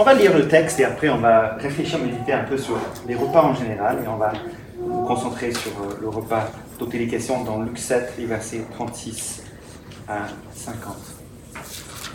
On 0.00 0.02
va 0.02 0.14
lire 0.14 0.34
le 0.34 0.48
texte 0.48 0.80
et 0.80 0.84
après 0.86 1.10
on 1.10 1.18
va 1.18 1.58
réfléchir, 1.60 1.98
méditer 1.98 2.32
un 2.32 2.44
peu 2.44 2.56
sur 2.56 2.74
les 3.06 3.14
repas 3.14 3.42
en 3.42 3.54
général 3.54 3.98
et 4.02 4.08
on 4.08 4.16
va 4.16 4.32
nous 4.82 5.02
concentrer 5.02 5.52
sur 5.52 5.72
euh, 5.72 5.98
le 6.00 6.08
repas 6.08 6.50
dont 6.78 6.88
il 6.88 7.02
est 7.02 7.06
question 7.06 7.44
dans 7.44 7.60
Luc 7.60 7.76
7, 7.76 8.14
les 8.18 8.24
versets 8.24 8.62
36 8.72 9.42
à 10.08 10.20
50. 10.54 10.96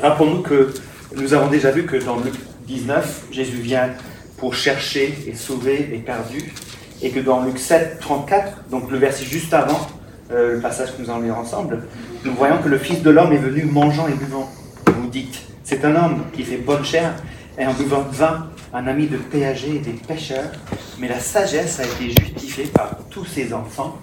Rappelons-nous 0.02 0.42
que 0.42 0.74
nous 1.16 1.36
avons 1.36 1.48
déjà 1.48 1.70
vu 1.70 1.86
que 1.86 1.98
dans 1.98 2.16
Luc 2.16 2.34
19, 2.66 3.26
Jésus 3.30 3.58
vient 3.58 3.92
pour 4.38 4.56
chercher 4.56 5.14
et 5.28 5.36
sauver 5.36 5.88
les 5.92 6.00
perdus 6.00 6.56
et 7.04 7.12
que 7.12 7.20
dans 7.20 7.44
Luc 7.44 7.60
7, 7.60 8.00
34, 8.00 8.64
donc 8.72 8.90
le 8.90 8.98
verset 8.98 9.26
juste 9.26 9.54
avant, 9.54 9.86
euh, 10.32 10.56
le 10.56 10.60
passage 10.60 10.98
que 10.98 11.04
nous 11.04 11.12
allons 11.12 11.22
lire 11.22 11.38
ensemble, 11.38 11.84
nous 12.24 12.34
voyons 12.34 12.58
que 12.64 12.70
le 12.70 12.80
Fils 12.80 13.04
de 13.04 13.12
l'homme 13.12 13.32
est 13.32 13.38
venu 13.38 13.66
mangeant 13.66 14.08
et 14.08 14.14
buvant. 14.14 14.50
Vous 14.88 15.08
dites, 15.08 15.44
c'est 15.64 15.86
un 15.86 15.96
homme 15.96 16.24
qui 16.34 16.42
fait 16.42 16.58
bonne 16.58 16.84
chair 16.84 17.14
et 17.58 17.66
en 17.66 17.74
buvant 17.74 18.02
vin, 18.02 18.50
un 18.74 18.88
ami 18.88 19.08
de 19.08 19.18
péager 19.18 19.76
et 19.76 19.80
des 19.80 19.94
pêcheurs, 19.94 20.52
mais 21.00 21.08
la 21.08 21.20
sagesse 21.20 21.80
a 21.80 21.86
été 21.86 22.10
justifiée 22.10 22.68
par 22.68 22.98
tous 23.10 23.26
ses 23.26 23.54
enfants. 23.54 23.98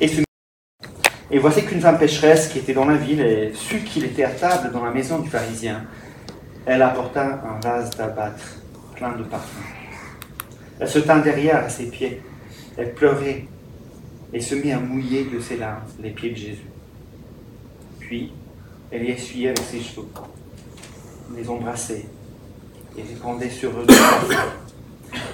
Et, 0.00 0.10
et 1.30 1.38
voici 1.38 1.64
qu'une 1.64 1.80
femme 1.80 1.98
pécheresse 1.98 2.48
qui 2.48 2.58
était 2.58 2.74
dans 2.74 2.84
la 2.84 2.96
ville 2.96 3.20
et 3.20 3.52
sut 3.54 3.82
qu'il 3.84 4.04
était 4.04 4.24
à 4.24 4.30
table 4.30 4.70
dans 4.72 4.84
la 4.84 4.92
maison 4.92 5.18
du 5.18 5.28
pharisien. 5.28 5.84
Elle 6.66 6.82
apporta 6.82 7.42
un 7.42 7.58
vase 7.60 7.90
d'abâtre 7.96 8.44
plein 8.94 9.12
de 9.16 9.24
parfums. 9.24 9.77
Elle 10.80 10.88
se 10.88 10.98
tint 11.00 11.18
derrière 11.18 11.64
à 11.64 11.68
ses 11.68 11.86
pieds. 11.86 12.20
Elle 12.76 12.94
pleurait 12.94 13.44
et 14.32 14.40
se 14.40 14.54
mit 14.54 14.72
à 14.72 14.78
mouiller 14.78 15.24
de 15.24 15.40
ses 15.40 15.56
larmes 15.56 15.82
les 16.00 16.10
pieds 16.10 16.30
de 16.30 16.36
Jésus. 16.36 16.66
Puis, 17.98 18.32
elle 18.90 19.04
y 19.04 19.10
essuyait 19.10 19.48
avec 19.48 19.60
ses 19.60 19.80
cheveux, 19.80 20.06
les 21.36 21.48
embrassait 21.48 22.06
et 22.96 23.02
répandait 23.02 23.50
sur 23.50 23.70
eux. 23.70 23.86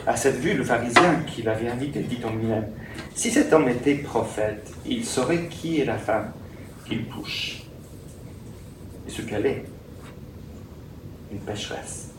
À 0.06 0.16
cette 0.16 0.36
vue, 0.36 0.54
le 0.54 0.64
pharisien 0.64 1.22
qui 1.26 1.42
l'avait 1.42 1.68
invité 1.68 2.00
dit 2.00 2.20
en 2.24 2.34
lui-même 2.34 2.68
Si 3.14 3.30
cet 3.30 3.52
homme 3.52 3.68
était 3.68 3.96
prophète, 3.96 4.72
il 4.86 5.04
saurait 5.04 5.46
qui 5.48 5.80
est 5.80 5.84
la 5.84 5.98
femme 5.98 6.32
qu'il 6.86 7.04
touche 7.06 7.62
et 9.06 9.10
ce 9.10 9.22
qu'elle 9.22 9.46
est 9.46 9.64
une 11.32 11.38
pécheresse. 11.40 12.13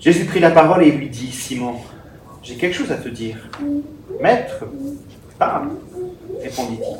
Jésus 0.00 0.24
prit 0.24 0.40
la 0.40 0.50
parole 0.50 0.82
et 0.82 0.90
lui 0.90 1.10
dit 1.10 1.30
Simon, 1.30 1.74
j'ai 2.42 2.54
quelque 2.54 2.74
chose 2.74 2.90
à 2.90 2.96
te 2.96 3.10
dire. 3.10 3.36
Maître, 4.18 4.64
parle, 5.38 5.68
répondit-il. 6.42 6.96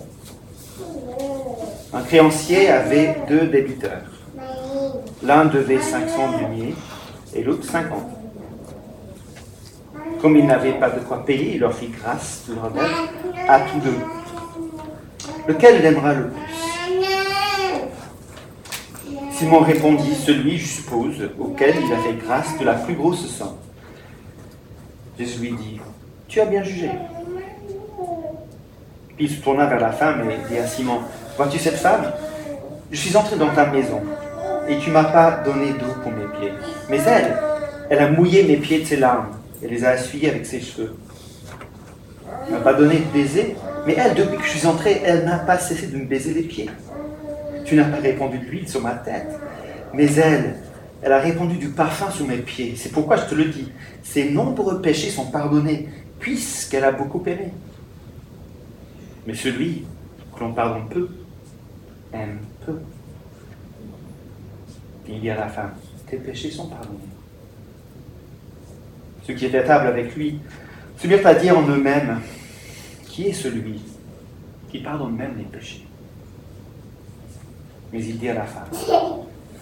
Un 1.95 2.03
créancier 2.03 2.69
avait 2.69 3.17
deux 3.27 3.47
débiteurs. 3.47 4.05
L'un 5.23 5.47
devait 5.47 5.81
500 5.81 6.41
deniers 6.43 6.75
et 7.35 7.43
l'autre 7.43 7.65
50. 7.65 8.03
Comme 10.21 10.37
ils 10.37 10.47
n'avaient 10.47 10.79
pas 10.79 10.91
de 10.91 11.01
quoi 11.01 11.25
payer, 11.25 11.55
il 11.55 11.61
leur 11.61 11.75
fit 11.75 11.89
grâce 11.89 12.43
de 12.49 12.55
leur 12.55 12.71
à 13.49 13.61
tous 13.61 13.81
deux. 13.81 13.97
Lequel 15.49 15.81
l'aimera 15.81 16.13
le 16.13 16.29
plus? 16.29 16.70
Simon 19.41 19.61
répondit, 19.61 20.15
celui, 20.15 20.59
je 20.59 20.67
suppose, 20.67 21.31
auquel 21.39 21.75
il 21.83 21.91
a 21.91 21.97
fait 21.97 22.13
grâce 22.23 22.59
de 22.59 22.65
la 22.67 22.75
plus 22.75 22.93
grosse 22.93 23.27
somme. 23.27 23.57
Jésus 25.19 25.41
lui 25.41 25.53
dit, 25.53 25.81
tu 26.29 26.43
as 26.43 26.45
bien 26.45 26.63
jugé. 26.63 26.91
Puis 29.17 29.25
il 29.25 29.31
se 29.31 29.41
tourna 29.41 29.65
vers 29.65 29.81
la 29.81 29.93
femme 29.93 30.31
et 30.31 30.37
dit 30.47 30.59
à 30.59 30.67
Simon, 30.67 30.99
vois-tu 31.39 31.59
cette 31.59 31.79
femme? 31.79 32.13
Je 32.91 32.99
suis 32.99 33.17
entré 33.17 33.37
dans 33.37 33.49
ta 33.49 33.65
maison 33.65 34.03
et 34.69 34.77
tu 34.77 34.91
m'as 34.91 35.05
pas 35.05 35.41
donné 35.43 35.71
d'eau 35.71 35.95
pour 36.03 36.13
mes 36.13 36.27
pieds. 36.39 36.53
Mais 36.91 36.99
elle, 36.99 37.35
elle 37.89 38.01
a 38.01 38.11
mouillé 38.11 38.43
mes 38.43 38.59
pieds 38.59 38.81
de 38.81 38.85
ses 38.85 38.99
larmes 38.99 39.29
et 39.63 39.69
les 39.69 39.87
a 39.87 39.95
essuyés 39.95 40.29
avec 40.29 40.45
ses 40.45 40.61
cheveux. 40.61 40.95
Elle 42.47 42.53
m'a 42.53 42.61
pas 42.61 42.75
donné 42.75 42.99
de 42.99 43.05
baiser, 43.19 43.57
mais 43.87 43.95
elle, 43.97 44.13
depuis 44.13 44.37
que 44.37 44.45
je 44.45 44.59
suis 44.59 44.67
entré, 44.67 45.01
elle 45.03 45.25
n'a 45.25 45.39
pas 45.39 45.57
cessé 45.57 45.87
de 45.87 45.97
me 45.97 46.05
baiser 46.05 46.35
les 46.35 46.43
pieds. 46.43 46.69
Tu 47.71 47.77
n'as 47.77 47.85
pas 47.85 48.01
répandu 48.01 48.37
de 48.37 48.47
l'huile 48.47 48.69
sur 48.69 48.81
ma 48.81 48.95
tête, 48.95 49.29
mais 49.95 50.13
elle, 50.15 50.57
elle 51.03 51.13
a 51.13 51.21
répandu 51.21 51.57
du 51.57 51.69
parfum 51.69 52.11
sur 52.11 52.27
mes 52.27 52.39
pieds. 52.39 52.75
C'est 52.77 52.89
pourquoi 52.89 53.15
je 53.15 53.27
te 53.27 53.35
le 53.37 53.45
dis, 53.45 53.71
ses 54.03 54.29
nombreux 54.29 54.83
péchés 54.83 55.09
sont 55.09 55.27
pardonnés, 55.27 55.89
puisqu'elle 56.19 56.83
a 56.83 56.91
beaucoup 56.91 57.23
aimé. 57.27 57.53
Mais 59.25 59.35
celui 59.35 59.85
que 60.35 60.41
l'on 60.41 60.53
pardonne 60.53 60.89
peu, 60.89 61.11
aime 62.13 62.41
peu. 62.67 62.81
Il 65.09 65.21
dit 65.21 65.31
à 65.31 65.37
la 65.37 65.47
femme, 65.47 65.75
tes 66.09 66.17
péchés 66.17 66.51
sont 66.51 66.67
pardonnés. 66.67 66.99
Ceux 69.29 69.35
qui 69.35 69.47
étaient 69.47 69.59
à 69.59 69.63
table 69.63 69.87
avec 69.87 70.17
lui 70.17 70.41
se 70.99 71.07
mirent 71.07 71.25
à 71.25 71.35
dire 71.35 71.57
en 71.57 71.63
eux-mêmes, 71.69 72.19
qui 73.07 73.29
est 73.29 73.33
celui 73.33 73.81
qui 74.73 74.81
pardonne 74.81 75.15
même 75.15 75.37
les 75.39 75.45
péchés 75.45 75.87
Mais 77.93 78.01
il 78.01 78.19
dit 78.19 78.29
à 78.29 78.35
la 78.35 78.45
femme, 78.45 78.69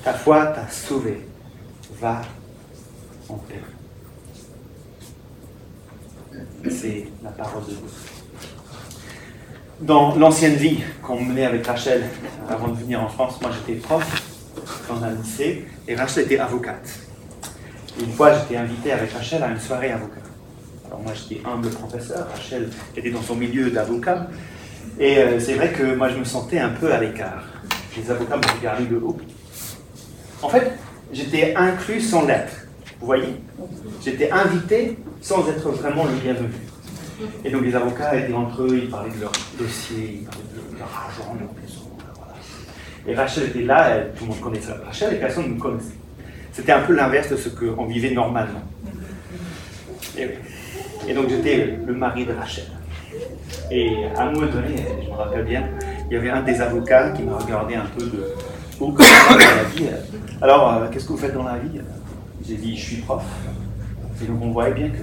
ta 0.04 0.12
foi 0.12 0.46
t'a 0.46 0.68
sauvé, 0.68 1.26
va 2.00 2.22
en 3.28 3.34
paix. 3.34 3.60
C'est 6.70 7.08
la 7.22 7.30
parole 7.30 7.64
de 7.64 7.70
Dieu. 7.70 7.78
Dans 9.80 10.16
l'ancienne 10.16 10.54
vie 10.54 10.80
qu'on 11.02 11.20
menait 11.20 11.46
avec 11.46 11.66
Rachel 11.66 12.04
avant 12.48 12.68
de 12.68 12.76
venir 12.76 13.02
en 13.02 13.08
France, 13.08 13.40
moi 13.40 13.50
j'étais 13.52 13.80
prof 13.80 14.04
dans 14.88 15.02
un 15.04 15.12
lycée 15.12 15.66
et 15.86 15.94
Rachel 15.94 16.24
était 16.24 16.38
avocate. 16.38 17.00
Une 18.00 18.12
fois 18.12 18.32
j'étais 18.34 18.56
invité 18.56 18.92
avec 18.92 19.12
Rachel 19.12 19.42
à 19.42 19.48
une 19.48 19.60
soirée 19.60 19.92
avocat. 19.92 20.20
Alors 20.86 21.00
moi 21.00 21.12
j'étais 21.14 21.42
humble 21.46 21.70
professeur, 21.70 22.28
Rachel 22.28 22.70
était 22.96 23.10
dans 23.10 23.22
son 23.22 23.36
milieu 23.36 23.70
d'avocat. 23.70 24.26
Et 24.98 25.18
euh, 25.18 25.38
c'est 25.38 25.54
vrai 25.54 25.72
que 25.72 25.94
moi 25.94 26.08
je 26.08 26.16
me 26.16 26.24
sentais 26.24 26.58
un 26.58 26.70
peu 26.70 26.92
à 26.92 27.00
l'écart. 27.00 27.44
Les 27.96 28.10
avocats 28.10 28.36
me 28.36 28.58
regardaient 28.58 28.86
de 28.86 28.96
haut. 28.96 29.16
En 30.42 30.48
fait, 30.48 30.72
j'étais 31.12 31.54
inclus 31.54 32.00
sans 32.00 32.26
l'être. 32.26 32.66
Vous 33.00 33.06
voyez? 33.06 33.40
J'étais 34.04 34.30
invité 34.30 34.98
sans 35.20 35.48
être 35.48 35.70
vraiment 35.70 36.04
le 36.04 36.12
bienvenu. 36.12 36.48
Et 37.44 37.50
donc 37.50 37.64
les 37.64 37.74
avocats 37.74 38.14
étaient 38.16 38.32
entre 38.32 38.62
eux, 38.62 38.80
ils 38.84 38.88
parlaient 38.88 39.10
de 39.10 39.20
leur 39.20 39.32
dossier, 39.58 40.20
ils 40.20 40.24
parlaient 40.24 40.40
de 40.54 40.78
leur 40.78 40.88
argent, 40.88 41.34
de 41.34 41.40
leur 41.40 41.52
maison. 41.54 41.80
Et 43.06 43.14
Rachel 43.14 43.44
était 43.44 43.62
là, 43.62 44.00
tout 44.16 44.24
le 44.24 44.30
monde 44.30 44.40
connaissait 44.40 44.72
Rachel 44.72 45.14
et 45.14 45.16
personne 45.16 45.48
ne 45.48 45.54
me 45.54 45.60
connaissait. 45.60 45.94
C'était 46.52 46.72
un 46.72 46.82
peu 46.82 46.94
l'inverse 46.94 47.30
de 47.30 47.36
ce 47.36 47.48
qu'on 47.48 47.86
vivait 47.86 48.10
normalement. 48.10 48.62
Et, 50.16 50.28
et 51.08 51.14
donc 51.14 51.28
j'étais 51.30 51.78
le 51.84 51.94
mari 51.94 52.26
de 52.26 52.32
Rachel. 52.32 52.66
Et 53.70 54.04
à 54.16 54.22
un 54.22 54.32
moment 54.32 54.46
donné, 54.46 54.76
je 55.02 55.08
me 55.10 55.14
rappelle 55.14 55.44
bien, 55.44 55.68
il 56.10 56.14
y 56.14 56.16
avait 56.16 56.30
un 56.30 56.42
des 56.42 56.60
avocats 56.60 57.10
qui 57.10 57.22
m'a 57.22 57.36
regardé 57.36 57.74
un 57.74 57.84
peu 57.84 58.06
de 58.06 58.34
haut 58.80 58.92
comme 58.92 59.06
dans 59.28 59.36
la 59.36 59.64
vie. 59.64 59.88
Alors, 60.40 60.72
euh, 60.72 60.88
qu'est-ce 60.90 61.04
que 61.04 61.12
vous 61.12 61.18
faites 61.18 61.34
dans 61.34 61.42
la 61.42 61.58
vie? 61.58 61.80
J'ai 62.46 62.56
dit, 62.56 62.76
je 62.76 62.82
suis 62.82 62.96
prof. 62.96 63.22
Et 64.22 64.26
donc 64.26 64.38
on 64.42 64.50
voyait 64.50 64.74
bien 64.74 64.88
que 64.88 64.98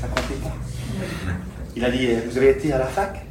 ça 0.00 0.08
comptait 0.08 0.40
pas. 0.42 0.54
Il 1.76 1.84
a 1.84 1.90
dit, 1.90 2.08
vous 2.28 2.36
avez 2.38 2.50
été 2.50 2.72
à 2.72 2.78
la 2.78 2.86
fac? 2.86 3.26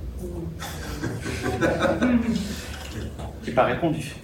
J'ai 3.43 3.51
pas 3.51 3.63
répondu. 3.63 4.15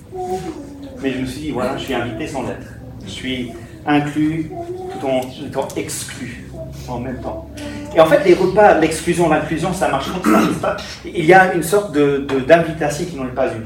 Mais 1.02 1.14
je 1.14 1.20
me 1.20 1.26
suis 1.26 1.42
dit, 1.42 1.52
voilà, 1.52 1.76
je 1.78 1.84
suis 1.86 1.94
invité 1.94 2.28
sans 2.28 2.44
l'être. 2.44 2.68
Je 3.04 3.10
suis 3.10 3.52
inclus 3.86 4.52
tout 5.00 5.08
en 5.08 5.22
étant 5.46 5.68
exclu 5.76 6.50
en 6.88 7.00
même 7.00 7.20
temps. 7.20 7.50
Et 7.96 8.00
en 8.00 8.06
fait, 8.06 8.24
les 8.26 8.34
repas, 8.34 8.76
l'exclusion, 8.80 9.30
l'inclusion, 9.30 9.74
ça 9.74 9.90
marche 9.90 10.12
comme 10.12 10.34
ça, 10.34 10.42
n'est-ce 10.42 10.60
pas 10.60 10.78
Il 11.06 11.26
y 11.26 11.34
a 11.34 11.54
une 11.54 11.64
sorte 11.64 11.94
de- 11.94 12.18
de- 12.28 12.40
d'invitation 12.42 13.06
qui 13.06 13.16
n'en 13.16 13.26
est 13.26 13.36
pas 13.36 13.48
une. 13.48 13.66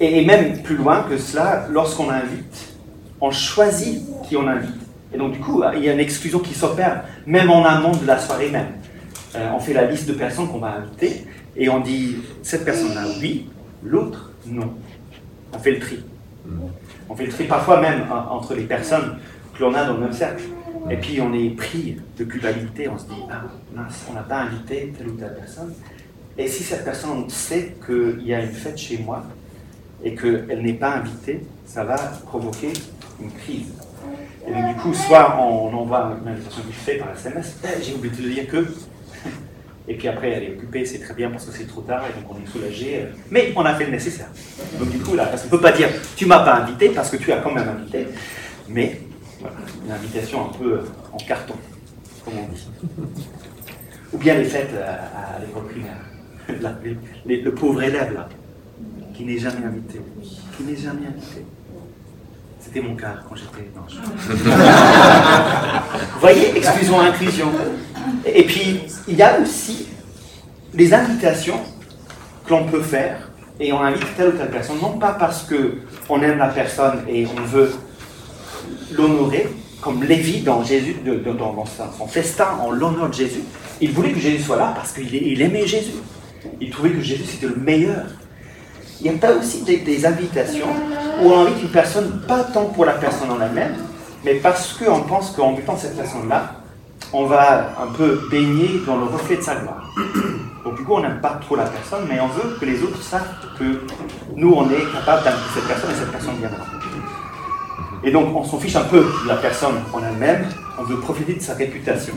Et, 0.00 0.24
même 0.24 0.62
plus 0.62 0.76
loin 0.76 1.04
que 1.08 1.18
cela, 1.18 1.66
lorsqu'on 1.70 2.08
invite, 2.10 2.68
on 3.20 3.30
choisit 3.32 4.02
qui 4.28 4.36
on 4.36 4.46
invite. 4.46 4.70
Et 5.12 5.18
donc, 5.18 5.32
du 5.32 5.40
coup, 5.40 5.62
il 5.76 5.82
y 5.84 5.88
a 5.88 5.92
une 5.92 5.98
exclusion 6.00 6.38
qui 6.38 6.54
s'opère 6.54 7.02
même 7.26 7.50
en 7.50 7.64
amont 7.64 7.92
de 7.96 8.06
la 8.06 8.18
soirée 8.18 8.50
même. 8.50 8.68
Euh, 9.34 9.48
on 9.56 9.58
fait 9.58 9.72
la 9.72 9.84
liste 9.86 10.06
de 10.08 10.12
personnes 10.12 10.48
qu'on 10.48 10.58
va 10.58 10.74
inviter 10.82 11.26
et 11.56 11.68
on 11.68 11.80
dit 11.80 12.16
cette 12.42 12.64
personne-là, 12.64 13.02
oui, 13.20 13.48
l'autre, 13.82 14.30
non. 14.46 14.72
On 15.52 15.58
fait 15.58 15.72
le 15.72 15.78
tri. 15.80 15.98
On 17.10 17.16
fait 17.16 17.26
le 17.26 17.32
tri 17.32 17.44
parfois 17.44 17.80
même 17.80 18.04
en- 18.10 18.36
entre 18.36 18.54
les 18.54 18.64
personnes 18.64 19.18
que 19.56 19.62
l'on 19.64 19.74
a 19.74 19.84
dans 19.84 19.94
le 19.94 20.00
même 20.00 20.12
cercle. 20.12 20.44
Et 20.90 20.96
puis 20.96 21.20
on 21.20 21.32
est 21.34 21.50
pris 21.50 21.96
de 22.16 22.24
culpabilité, 22.24 22.88
on 22.88 22.98
se 22.98 23.04
dit, 23.04 23.22
ah 23.30 23.42
mince, 23.74 24.06
on 24.10 24.14
n'a 24.14 24.22
pas 24.22 24.40
invité 24.40 24.92
telle 24.96 25.08
ou 25.08 25.16
telle 25.16 25.34
personne. 25.34 25.74
Et 26.36 26.46
si 26.46 26.62
cette 26.62 26.84
personne 26.84 27.28
sait 27.28 27.76
qu'il 27.84 28.26
y 28.26 28.32
a 28.32 28.40
une 28.40 28.52
fête 28.52 28.78
chez 28.78 28.98
moi 28.98 29.24
et 30.02 30.14
qu'elle 30.14 30.62
n'est 30.62 30.74
pas 30.74 30.94
invitée, 30.94 31.40
ça 31.66 31.84
va 31.84 31.96
provoquer 31.96 32.72
une 33.20 33.32
crise. 33.32 33.72
Et 34.46 34.52
donc, 34.52 34.68
du 34.68 34.74
coup, 34.76 34.94
soit 34.94 35.36
on 35.40 35.74
envoie 35.74 36.16
une 36.22 36.28
invitation 36.28 36.62
vite 36.62 36.74
fait 36.74 36.94
par 36.94 37.10
SMS, 37.10 37.56
eh, 37.64 37.82
j'ai 37.82 37.94
oublié 37.94 38.14
de 38.14 38.28
dire 38.28 38.48
que. 38.48 38.66
Et 39.88 39.94
puis 39.94 40.06
après, 40.06 40.30
elle 40.30 40.44
est 40.44 40.50
occupée, 40.52 40.84
c'est 40.84 41.00
très 41.00 41.14
bien 41.14 41.30
parce 41.30 41.46
que 41.46 41.52
c'est 41.52 41.66
trop 41.66 41.80
tard 41.80 42.04
et 42.06 42.20
donc 42.20 42.30
on 42.30 42.42
est 42.42 42.46
soulagé. 42.46 43.06
Mais 43.30 43.52
on 43.56 43.64
a 43.64 43.74
fait 43.74 43.86
le 43.86 43.90
nécessaire. 43.90 44.28
Donc 44.78 44.90
du 44.90 44.98
coup, 44.98 45.16
parce 45.16 45.42
qu'on 45.42 45.46
ne 45.46 45.50
peut 45.50 45.60
pas 45.60 45.72
dire 45.72 45.88
tu 46.14 46.26
m'as 46.26 46.40
pas 46.40 46.56
invité 46.56 46.90
parce 46.90 47.10
que 47.10 47.16
tu 47.16 47.32
as 47.32 47.38
quand 47.38 47.52
même 47.52 47.68
invité. 47.68 48.06
Mais 48.68 49.00
voilà, 49.40 49.56
une 49.84 49.92
invitation 49.92 50.46
un 50.46 50.52
peu 50.58 50.80
en 51.12 51.18
carton, 51.18 51.54
comme 52.24 52.34
on 52.38 52.48
dit. 52.52 52.66
Ou 54.12 54.18
bien 54.18 54.34
les 54.34 54.44
fêtes 54.44 54.74
à, 54.74 55.38
l'école 55.40 55.66
primaire. 55.66 56.00
le 57.26 57.50
pauvre 57.50 57.82
élève 57.82 58.14
là, 58.14 58.28
qui 59.14 59.24
n'est 59.24 59.38
jamais 59.38 59.66
invité. 59.66 60.00
Qui 60.56 60.62
n'est 60.64 60.76
jamais 60.76 61.06
invité. 61.06 61.44
C'était 62.60 62.80
mon 62.80 62.96
cas 62.96 63.14
quand 63.28 63.36
j'étais. 63.36 63.70
Vous 66.14 66.20
voyez, 66.20 66.56
exclusion, 66.56 67.00
inclusion. 67.00 67.52
Et 68.26 68.42
puis, 68.44 68.80
il 69.06 69.16
y 69.16 69.22
a 69.22 69.38
aussi 69.40 69.86
les 70.74 70.92
invitations 70.92 71.60
que 72.44 72.50
l'on 72.50 72.66
peut 72.66 72.82
faire 72.82 73.28
et 73.60 73.72
on 73.72 73.80
invite 73.80 74.16
telle 74.16 74.28
ou 74.28 74.32
telle 74.32 74.50
personne, 74.50 74.78
non 74.80 74.98
pas 74.98 75.12
parce 75.12 75.48
qu'on 75.48 76.22
aime 76.22 76.38
la 76.38 76.48
personne 76.48 77.04
et 77.08 77.26
on 77.26 77.42
veut 77.42 77.70
l'honorer, 78.92 79.48
comme 79.80 80.02
Lévi 80.02 80.40
dans, 80.40 80.64
Jésus, 80.64 80.96
dans 81.04 81.64
son 81.96 82.06
festin 82.06 82.48
en 82.60 82.70
l'honneur 82.70 83.08
de 83.08 83.14
Jésus. 83.14 83.42
Il 83.80 83.92
voulait 83.92 84.12
que 84.12 84.18
Jésus 84.18 84.42
soit 84.42 84.56
là 84.56 84.72
parce 84.74 84.92
qu'il 84.92 85.40
aimait 85.40 85.66
Jésus. 85.66 85.92
Il 86.60 86.70
trouvait 86.70 86.90
que 86.90 87.00
Jésus 87.00 87.24
c'était 87.24 87.46
le 87.46 87.56
meilleur. 87.56 88.04
Il 89.00 89.06
y 89.06 89.10
a 89.10 89.30
aussi 89.32 89.62
des, 89.62 90.06
invitations 90.06 90.66
où 91.22 91.30
on 91.30 91.42
invite 91.42 91.62
une 91.62 91.68
personne, 91.68 92.20
pas 92.26 92.42
tant 92.42 92.66
pour 92.66 92.84
la 92.84 92.94
personne 92.94 93.30
en 93.30 93.40
elle-même, 93.40 93.76
mais 94.24 94.34
parce 94.34 94.72
qu'on 94.72 95.02
pense 95.02 95.30
qu'en 95.30 95.52
invitant 95.52 95.76
cette 95.76 95.96
personne-là, 95.96 96.54
on 97.12 97.26
va 97.26 97.74
un 97.80 97.92
peu 97.96 98.20
baigner 98.28 98.82
dans 98.84 98.96
le 98.96 99.04
reflet 99.04 99.36
de 99.36 99.42
sa 99.42 99.54
gloire. 99.54 99.94
Donc 100.64 100.76
du 100.76 100.82
coup, 100.82 100.94
on 100.94 101.00
n'aime 101.00 101.20
pas 101.20 101.38
trop 101.40 101.54
la 101.54 101.64
personne, 101.64 102.06
mais 102.08 102.20
on 102.20 102.26
veut 102.26 102.56
que 102.60 102.64
les 102.64 102.82
autres 102.82 103.00
savent 103.00 103.22
que 103.58 103.80
nous, 104.34 104.52
on 104.52 104.68
est 104.68 104.92
capable 104.92 105.24
d'inviter 105.24 105.48
cette 105.54 105.68
personne 105.68 105.90
et 105.90 105.94
cette 105.94 106.10
personne 106.10 106.36
viendra. 106.38 106.77
Et 108.04 108.10
donc, 108.10 108.34
on 108.34 108.44
s'en 108.44 108.58
fiche 108.58 108.76
un 108.76 108.84
peu 108.84 109.00
de 109.00 109.28
la 109.28 109.36
personne 109.36 109.76
en 109.92 110.02
elle-même, 110.02 110.46
on 110.78 110.84
veut 110.84 110.98
profiter 111.00 111.34
de 111.34 111.40
sa 111.40 111.54
réputation. 111.54 112.14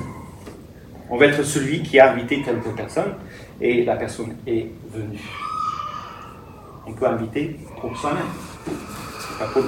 On 1.10 1.18
veut 1.18 1.28
être 1.28 1.44
celui 1.44 1.81
qui 1.81 2.00
a 2.00 2.12
invité 2.12 2.42
telle 2.44 2.57
ou 2.57 2.62
telle 2.62 2.74
personne, 2.75 3.13
et 3.60 3.83
la 3.83 3.95
personne 3.95 4.36
est 4.48 4.68
venue 4.94 5.19
on 6.86 6.94
peut 6.94 7.06
inviter 7.07 7.57
pour 7.80 7.95
soi-même, 7.98 8.24
pas 9.38 9.60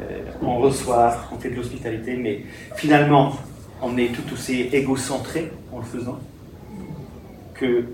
euh, 0.00 0.20
on 0.42 0.58
reçoit, 0.58 1.16
on 1.32 1.38
fait 1.38 1.50
de 1.50 1.56
l'hospitalité, 1.56 2.16
mais 2.16 2.42
finalement, 2.74 3.36
on 3.82 3.96
est 3.96 4.08
tout 4.08 4.32
aussi 4.32 4.62
égocentré 4.72 5.50
en 5.72 5.78
le 5.78 5.84
faisant 5.84 6.18
que 7.54 7.84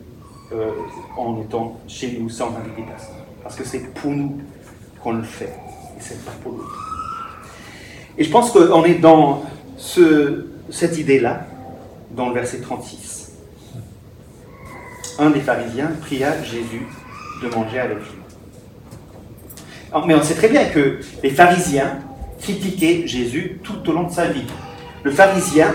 euh, 0.52 0.70
en 1.16 1.40
étant 1.40 1.80
chez 1.88 2.18
nous 2.18 2.28
sans 2.28 2.54
inviter 2.56 2.82
personne. 2.82 3.16
Parce 3.42 3.56
que 3.56 3.64
c'est 3.64 3.92
pour 3.94 4.10
nous 4.10 4.40
qu'on 5.02 5.12
le 5.12 5.22
fait, 5.22 5.54
et 5.96 6.00
c'est 6.00 6.16
l'autre. 6.44 6.78
Et 8.18 8.24
je 8.24 8.30
pense 8.30 8.50
qu'on 8.50 8.84
est 8.84 8.94
dans 8.94 9.44
ce, 9.76 10.46
cette 10.70 10.98
idée-là, 10.98 11.46
dans 12.10 12.28
le 12.28 12.34
verset 12.34 12.60
36 12.60 13.22
un 15.18 15.30
des 15.30 15.40
pharisiens 15.40 15.90
pria 16.00 16.42
Jésus 16.42 16.86
de 17.42 17.48
manger 17.48 17.80
avec 17.80 17.98
lui. 17.98 18.18
Mais 20.06 20.14
on 20.14 20.22
sait 20.22 20.34
très 20.34 20.48
bien 20.48 20.64
que 20.66 21.00
les 21.22 21.30
pharisiens 21.30 21.98
critiquaient 22.40 23.06
Jésus 23.06 23.60
tout 23.62 23.88
au 23.88 23.92
long 23.92 24.04
de 24.04 24.12
sa 24.12 24.26
vie. 24.26 24.46
Le 25.02 25.10
pharisien, 25.10 25.72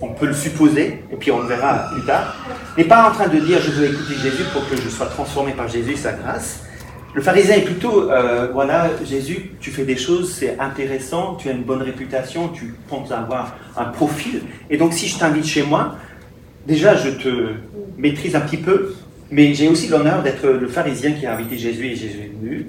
on 0.00 0.08
peut 0.08 0.26
le 0.26 0.34
supposer, 0.34 1.04
et 1.12 1.16
puis 1.16 1.30
on 1.30 1.40
le 1.40 1.46
verra 1.46 1.90
plus 1.92 2.04
tard, 2.04 2.34
n'est 2.76 2.84
pas 2.84 3.08
en 3.08 3.12
train 3.12 3.28
de 3.28 3.38
dire 3.38 3.60
je 3.60 3.70
veux 3.72 3.86
écouter 3.86 4.14
Jésus 4.14 4.44
pour 4.52 4.68
que 4.68 4.76
je 4.76 4.88
sois 4.88 5.06
transformé 5.06 5.52
par 5.52 5.68
Jésus, 5.68 5.96
sa 5.96 6.12
grâce. 6.12 6.64
Le 7.14 7.20
pharisien 7.20 7.56
est 7.56 7.64
plutôt, 7.64 8.10
euh, 8.10 8.48
voilà, 8.52 8.90
Jésus, 9.04 9.50
tu 9.60 9.70
fais 9.70 9.84
des 9.84 9.96
choses, 9.96 10.32
c'est 10.32 10.58
intéressant, 10.58 11.34
tu 11.34 11.50
as 11.50 11.52
une 11.52 11.62
bonne 11.62 11.82
réputation, 11.82 12.48
tu 12.48 12.74
penses 12.88 13.12
avoir 13.12 13.54
un 13.76 13.84
profil, 13.84 14.40
et 14.70 14.78
donc 14.78 14.94
si 14.94 15.08
je 15.08 15.18
t'invite 15.18 15.44
chez 15.44 15.62
moi, 15.62 15.96
déjà, 16.66 16.96
je 16.96 17.10
te 17.10 17.52
maîtrise 17.98 18.34
un 18.34 18.40
petit 18.40 18.56
peu, 18.56 18.94
mais 19.30 19.52
j'ai 19.52 19.68
aussi 19.68 19.88
l'honneur 19.88 20.22
d'être 20.22 20.46
le 20.46 20.68
pharisien 20.68 21.12
qui 21.12 21.26
a 21.26 21.34
invité 21.34 21.58
Jésus 21.58 21.86
et 21.86 21.96
Jésus 21.96 22.20
est 22.20 22.32
venu, 22.40 22.66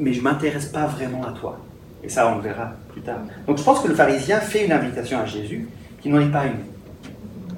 mais 0.00 0.12
je 0.12 0.18
ne 0.18 0.24
m'intéresse 0.24 0.66
pas 0.66 0.86
vraiment 0.86 1.24
à 1.24 1.30
toi. 1.30 1.60
Et 2.02 2.08
ça, 2.08 2.28
on 2.28 2.36
le 2.36 2.42
verra 2.42 2.72
plus 2.92 3.02
tard. 3.02 3.20
Donc 3.46 3.58
je 3.58 3.62
pense 3.62 3.80
que 3.80 3.88
le 3.88 3.94
pharisien 3.94 4.40
fait 4.40 4.64
une 4.66 4.72
invitation 4.72 5.20
à 5.20 5.26
Jésus 5.26 5.68
qui 6.02 6.08
n'en 6.08 6.20
est 6.20 6.30
pas 6.30 6.46
une. 6.46 6.64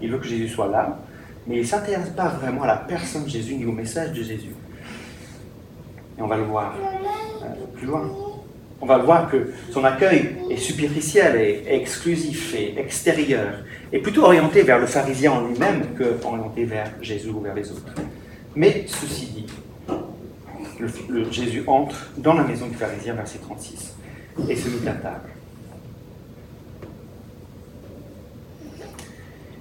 Il 0.03 0.11
veut 0.11 0.19
que 0.19 0.27
Jésus 0.27 0.49
soit 0.49 0.69
là, 0.69 0.99
mais 1.47 1.57
il 1.57 1.61
ne 1.63 1.67
s'intéresse 1.67 2.11
pas 2.11 2.29
vraiment 2.29 2.65
à 2.65 2.67
la 2.67 2.77
personne 2.77 3.25
de 3.25 3.31
Jésus 3.31 3.55
ni 3.55 3.65
au 3.65 3.73
message 3.73 4.13
de 4.13 4.23
Jésus. 4.23 4.53
Et 6.19 6.23
on 6.23 6.27
va 6.27 6.37
le 6.37 6.45
voir 6.45 6.75
euh, 6.77 7.47
plus 7.75 7.87
loin 7.87 8.11
on 8.81 8.87
va 8.87 8.99
voir 8.99 9.31
que 9.31 9.53
son 9.71 9.85
accueil 9.85 10.37
est 10.51 10.57
superficiel 10.57 11.37
et 11.37 11.65
exclusif 11.75 12.55
et 12.55 12.79
extérieur, 12.79 13.65
et 13.93 13.99
plutôt 14.01 14.25
orienté 14.25 14.63
vers 14.63 14.79
le 14.79 14.87
pharisien 14.87 15.33
en 15.33 15.47
lui-même 15.47 15.95
que 15.95 16.19
orienté 16.25 16.65
vers 16.65 16.91
Jésus 17.01 17.31
ou 17.31 17.41
vers 17.41 17.55
les 17.55 17.71
autres. 17.71 17.95
Mais 18.55 18.85
ceci 18.87 19.27
dit, 19.27 19.47
Jésus 21.31 21.65
entre 21.67 22.11
dans 22.19 22.35
la 22.35 22.45
maison 22.45 22.67
du 22.67 22.75
pharisien, 22.75 23.15
verset 23.15 23.39
36, 23.39 23.95
et 24.49 24.57
se 24.57 24.69
met 24.69 24.91
à 24.91 24.95
table. 24.95 25.31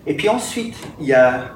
Et 0.08 0.14
puis 0.14 0.30
ensuite, 0.30 0.76
il 1.00 1.08
y 1.08 1.14
a 1.14 1.52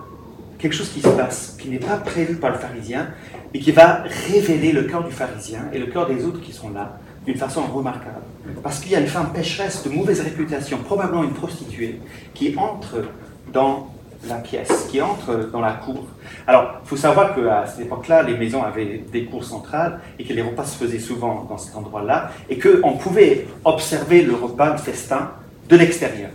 quelque 0.57 0.73
chose 0.73 0.89
qui 0.89 1.01
se 1.01 1.09
passe, 1.09 1.57
qui 1.59 1.69
n'est 1.69 1.77
pas 1.77 1.97
prévu 1.97 2.35
par 2.35 2.51
le 2.51 2.57
pharisien, 2.57 3.09
mais 3.53 3.59
qui 3.59 3.71
va 3.71 4.03
révéler 4.31 4.71
le 4.71 4.83
cœur 4.83 5.03
du 5.03 5.11
pharisien 5.11 5.61
et 5.73 5.79
le 5.79 5.87
cœur 5.87 6.07
des 6.07 6.25
autres 6.25 6.41
qui 6.41 6.51
sont 6.51 6.69
là, 6.69 6.97
d'une 7.25 7.37
façon 7.37 7.63
remarquable. 7.63 8.21
Parce 8.63 8.79
qu'il 8.79 8.91
y 8.91 8.95
a 8.95 8.99
une 8.99 9.07
femme 9.07 9.31
pécheresse 9.33 9.83
de 9.83 9.89
mauvaise 9.89 10.21
réputation, 10.21 10.77
probablement 10.79 11.23
une 11.23 11.33
prostituée, 11.33 11.99
qui 12.33 12.55
entre 12.57 13.03
dans 13.51 13.91
la 14.27 14.35
pièce, 14.35 14.87
qui 14.89 15.01
entre 15.01 15.49
dans 15.51 15.61
la 15.61 15.73
cour. 15.73 16.05
Alors, 16.45 16.81
il 16.83 16.87
faut 16.89 16.97
savoir 16.97 17.35
qu'à 17.35 17.65
cette 17.65 17.85
époque-là, 17.85 18.23
les 18.23 18.35
maisons 18.37 18.63
avaient 18.63 19.03
des 19.11 19.25
cours 19.25 19.45
centrales 19.45 19.99
et 20.17 20.25
que 20.25 20.33
les 20.33 20.41
repas 20.41 20.65
se 20.65 20.77
faisaient 20.77 20.99
souvent 20.99 21.45
dans 21.49 21.57
cet 21.57 21.75
endroit-là 21.75 22.31
et 22.49 22.59
qu'on 22.59 22.93
pouvait 22.97 23.47
observer 23.63 24.23
le 24.23 24.33
repas, 24.33 24.71
le 24.71 24.77
festin, 24.77 25.31
de 25.69 25.75
l'extérieur 25.75 26.31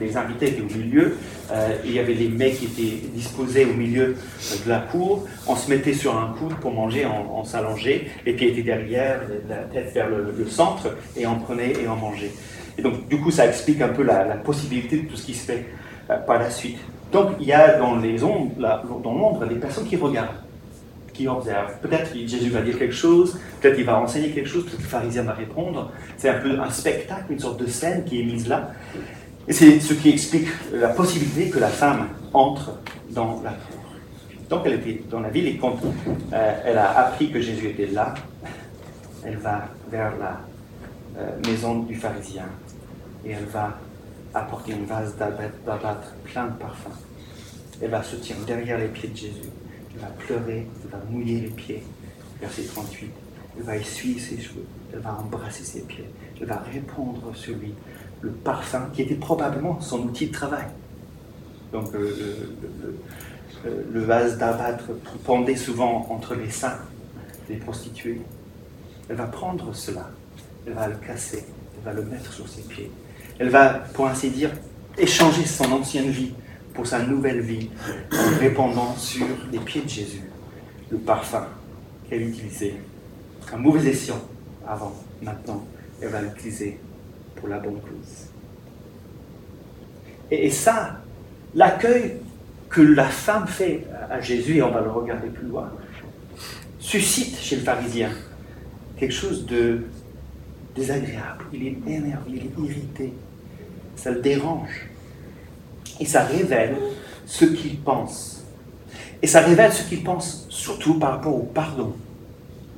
les 0.00 0.16
invités 0.16 0.48
étaient 0.48 0.62
au 0.62 0.78
milieu, 0.78 1.16
euh, 1.52 1.76
il 1.84 1.92
y 1.92 1.98
avait 1.98 2.14
les 2.14 2.28
mets 2.28 2.52
qui 2.52 2.66
étaient 2.66 3.06
disposés 3.08 3.64
au 3.64 3.74
milieu 3.74 4.16
de 4.64 4.68
la 4.68 4.78
cour, 4.78 5.26
on 5.46 5.56
se 5.56 5.68
mettait 5.68 5.92
sur 5.92 6.16
un 6.16 6.34
coude 6.38 6.54
pour 6.54 6.72
manger, 6.72 7.06
on, 7.06 7.44
s'allongeait, 7.44 8.06
les 8.24 8.32
pieds 8.32 8.48
étaient 8.50 8.62
derrière, 8.62 9.20
la 9.48 9.56
tête 9.56 9.92
vers 9.92 10.08
le, 10.08 10.46
centre, 10.48 10.96
et 11.16 11.26
on 11.26 11.38
prenait 11.38 11.72
et 11.72 11.88
on 11.88 11.96
mangeait. 11.96 12.32
Et 12.78 12.82
donc, 12.82 13.08
du 13.08 13.20
coup, 13.20 13.30
ça 13.30 13.46
explique 13.46 13.80
un 13.82 13.88
peu 13.88 14.02
la, 14.02 14.24
possibilité 14.36 14.98
de 14.98 15.08
tout 15.08 15.16
ce 15.16 15.26
qui 15.26 15.34
se 15.34 15.46
fait 15.46 15.64
euh, 16.10 16.16
par 16.18 16.38
la 16.38 16.50
suite. 16.50 16.78
Donc, 17.12 17.32
il 17.38 17.46
y 17.46 17.52
a 17.52 17.78
dans 17.78 17.96
les 17.96 18.24
ombres, 18.24 18.52
dans 19.02 19.14
l'ombre, 19.14 19.46
des 19.46 19.54
personnes 19.56 19.86
qui 19.86 19.96
regardent, 19.96 20.44
qui 21.12 21.28
observent. 21.28 21.78
Peut-être 21.80 22.12
Jésus 22.14 22.50
va 22.50 22.60
dire 22.62 22.78
quelque 22.78 22.94
chose, 22.94 23.38
peut-être 23.60 23.78
il 23.78 23.84
va 23.84 24.00
enseigner 24.00 24.30
quelque 24.30 24.48
chose, 24.48 24.64
peut-être 24.64 24.82
le 24.82 24.88
pharisien 24.88 25.22
va 25.22 25.32
répondre. 25.32 25.92
C'est 26.16 26.28
un 26.28 26.40
peu 26.40 26.58
un 26.58 26.70
spectacle, 26.70 27.26
une 27.30 27.38
sorte 27.38 27.60
de 27.60 27.66
scène 27.66 28.04
qui 28.04 28.20
est 28.20 28.24
mise 28.24 28.48
là. 28.48 28.72
Et 29.46 29.52
c'est 29.52 29.78
ce 29.80 29.92
qui 29.94 30.08
explique 30.08 30.48
la 30.72 30.88
possibilité 30.88 31.50
que 31.50 31.58
la 31.58 31.68
femme 31.68 32.08
entre 32.32 32.78
dans 33.10 33.42
la 33.42 33.50
cour. 33.50 33.80
Donc 34.48 34.62
elle 34.64 34.74
était 34.74 35.02
dans 35.10 35.20
la 35.20 35.28
ville 35.28 35.48
et 35.48 35.56
quand 35.56 35.76
euh, 36.32 36.60
elle 36.64 36.78
a 36.78 36.98
appris 36.98 37.30
que 37.30 37.40
Jésus 37.40 37.68
était 37.68 37.86
là, 37.86 38.14
elle 39.22 39.36
va 39.36 39.68
vers 39.90 40.16
la 40.18 40.40
euh, 41.18 41.30
maison 41.46 41.80
du 41.80 41.94
pharisien 41.94 42.46
et 43.24 43.32
elle 43.32 43.44
va 43.44 43.78
apporter 44.32 44.72
une 44.72 44.86
vase 44.86 45.14
d'abattre 45.16 46.14
plein 46.24 46.46
de 46.46 46.52
parfums. 46.52 46.98
Elle 47.82 47.90
va 47.90 48.02
se 48.02 48.16
tenir 48.16 48.36
derrière 48.46 48.78
les 48.78 48.88
pieds 48.88 49.08
de 49.08 49.16
Jésus. 49.16 49.50
Elle 49.94 50.00
va 50.00 50.08
pleurer, 50.08 50.66
elle 50.84 50.90
va 50.90 51.04
mouiller 51.10 51.40
les 51.40 51.48
pieds. 51.48 51.82
Verset 52.40 52.62
38. 52.62 53.10
Elle 53.56 53.62
va 53.62 53.76
essuyer 53.76 54.18
ses 54.18 54.40
cheveux. 54.40 54.66
Elle 54.92 55.00
va 55.00 55.18
embrasser 55.18 55.64
ses 55.64 55.82
pieds. 55.82 56.08
Elle 56.40 56.46
va 56.46 56.62
répondre 56.72 57.34
sur 57.34 57.54
lui 57.56 57.74
le 58.24 58.30
parfum 58.30 58.88
qui 58.94 59.02
était 59.02 59.14
probablement 59.14 59.80
son 59.80 60.00
outil 60.04 60.28
de 60.28 60.32
travail. 60.32 60.64
Donc 61.72 61.94
euh, 61.94 62.56
le, 63.92 64.00
vase 64.00 64.38
d'abattre 64.38 64.84
pendait 65.24 65.56
souvent 65.56 66.06
entre 66.10 66.34
les 66.34 66.50
seins 66.50 66.78
des 67.48 67.56
prostituées. 67.56 68.22
Elle 69.10 69.16
va 69.16 69.26
prendre 69.26 69.74
cela, 69.74 70.10
elle 70.66 70.72
va 70.72 70.88
le 70.88 70.96
casser, 70.96 71.44
elle 71.76 71.84
va 71.84 71.92
le 71.92 72.06
mettre 72.06 72.32
sur 72.32 72.48
ses 72.48 72.62
pieds. 72.62 72.90
Elle 73.38 73.50
va, 73.50 73.68
pour 73.92 74.06
ainsi 74.06 74.30
dire, 74.30 74.50
échanger 74.96 75.44
son 75.44 75.70
ancienne 75.72 76.08
vie 76.08 76.32
pour 76.72 76.86
sa 76.86 77.02
nouvelle 77.02 77.40
vie 77.40 77.68
en 78.10 78.38
répandant 78.38 78.96
sur 78.96 79.26
les 79.52 79.58
pieds 79.58 79.82
de 79.82 79.88
Jésus 79.88 80.22
le 80.90 80.98
parfum 80.98 81.46
qu'elle 82.08 82.22
utilisait, 82.22 82.76
un 83.52 83.56
mauvais 83.56 83.90
escient 83.90 84.20
avant 84.66 84.94
maintenant, 85.22 85.66
elle 86.00 86.08
va 86.08 86.22
l'utiliser 86.22 86.78
la 87.48 87.58
bonne 87.58 87.80
cause. 87.80 88.28
Et, 90.30 90.50
ça, 90.50 91.00
l'accueil 91.54 92.16
que 92.68 92.80
la 92.80 93.04
femme 93.04 93.46
fait 93.46 93.86
à 94.10 94.20
Jésus, 94.20 94.56
et 94.56 94.62
on 94.62 94.70
va 94.70 94.80
le 94.80 94.90
regarder 94.90 95.28
plus 95.28 95.46
loin, 95.46 95.70
suscite 96.78 97.38
chez 97.38 97.56
le 97.56 97.62
pharisien 97.62 98.10
quelque 98.98 99.12
chose 99.12 99.46
de 99.46 99.82
désagréable. 100.74 101.44
Il 101.52 101.66
est 101.66 101.76
énervé, 101.86 102.24
il 102.28 102.36
est 102.36 102.58
irrité. 102.58 103.12
Ça 103.96 104.10
le 104.10 104.20
dérange. 104.20 104.88
Et 106.00 106.04
ça 106.04 106.24
révèle 106.24 106.76
ce 107.26 107.44
qu'il 107.44 107.78
pense. 107.78 108.44
Et 109.22 109.26
ça 109.26 109.40
révèle 109.40 109.72
ce 109.72 109.88
qu'il 109.88 110.02
pense 110.02 110.46
surtout 110.50 110.98
par 110.98 111.12
rapport 111.12 111.34
au 111.34 111.42
pardon. 111.42 111.94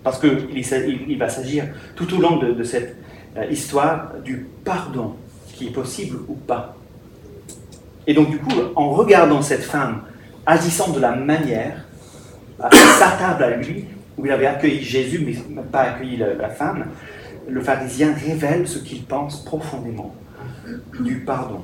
Parce 0.02 0.20
qu'il 0.20 0.48
il 0.54 1.18
va 1.18 1.28
s'agir 1.28 1.64
tout 1.96 2.14
au 2.14 2.20
long 2.20 2.36
de, 2.36 2.62
cette 2.62 2.96
histoire 3.44 4.14
du 4.24 4.46
pardon, 4.64 5.16
qui 5.54 5.68
est 5.68 5.72
possible 5.72 6.18
ou 6.28 6.34
pas. 6.34 6.76
Et 8.06 8.14
donc 8.14 8.30
du 8.30 8.38
coup, 8.38 8.54
en 8.74 8.90
regardant 8.90 9.42
cette 9.42 9.64
femme 9.64 10.02
agissant 10.46 10.92
de 10.92 11.00
la 11.00 11.14
manière, 11.14 11.84
à 12.60 12.70
sa 12.98 13.10
table 13.12 13.42
à 13.42 13.56
lui, 13.56 13.84
où 14.16 14.24
il 14.24 14.32
avait 14.32 14.46
accueilli 14.46 14.82
Jésus, 14.82 15.22
mais 15.24 15.62
pas 15.62 15.82
accueilli 15.82 16.16
la, 16.16 16.48
femme, 16.48 16.86
le 17.48 17.60
pharisien 17.60 18.14
révèle 18.14 18.66
ce 18.66 18.78
qu'il 18.78 19.04
pense 19.04 19.44
profondément 19.44 20.14
du 21.00 21.16
pardon. 21.16 21.60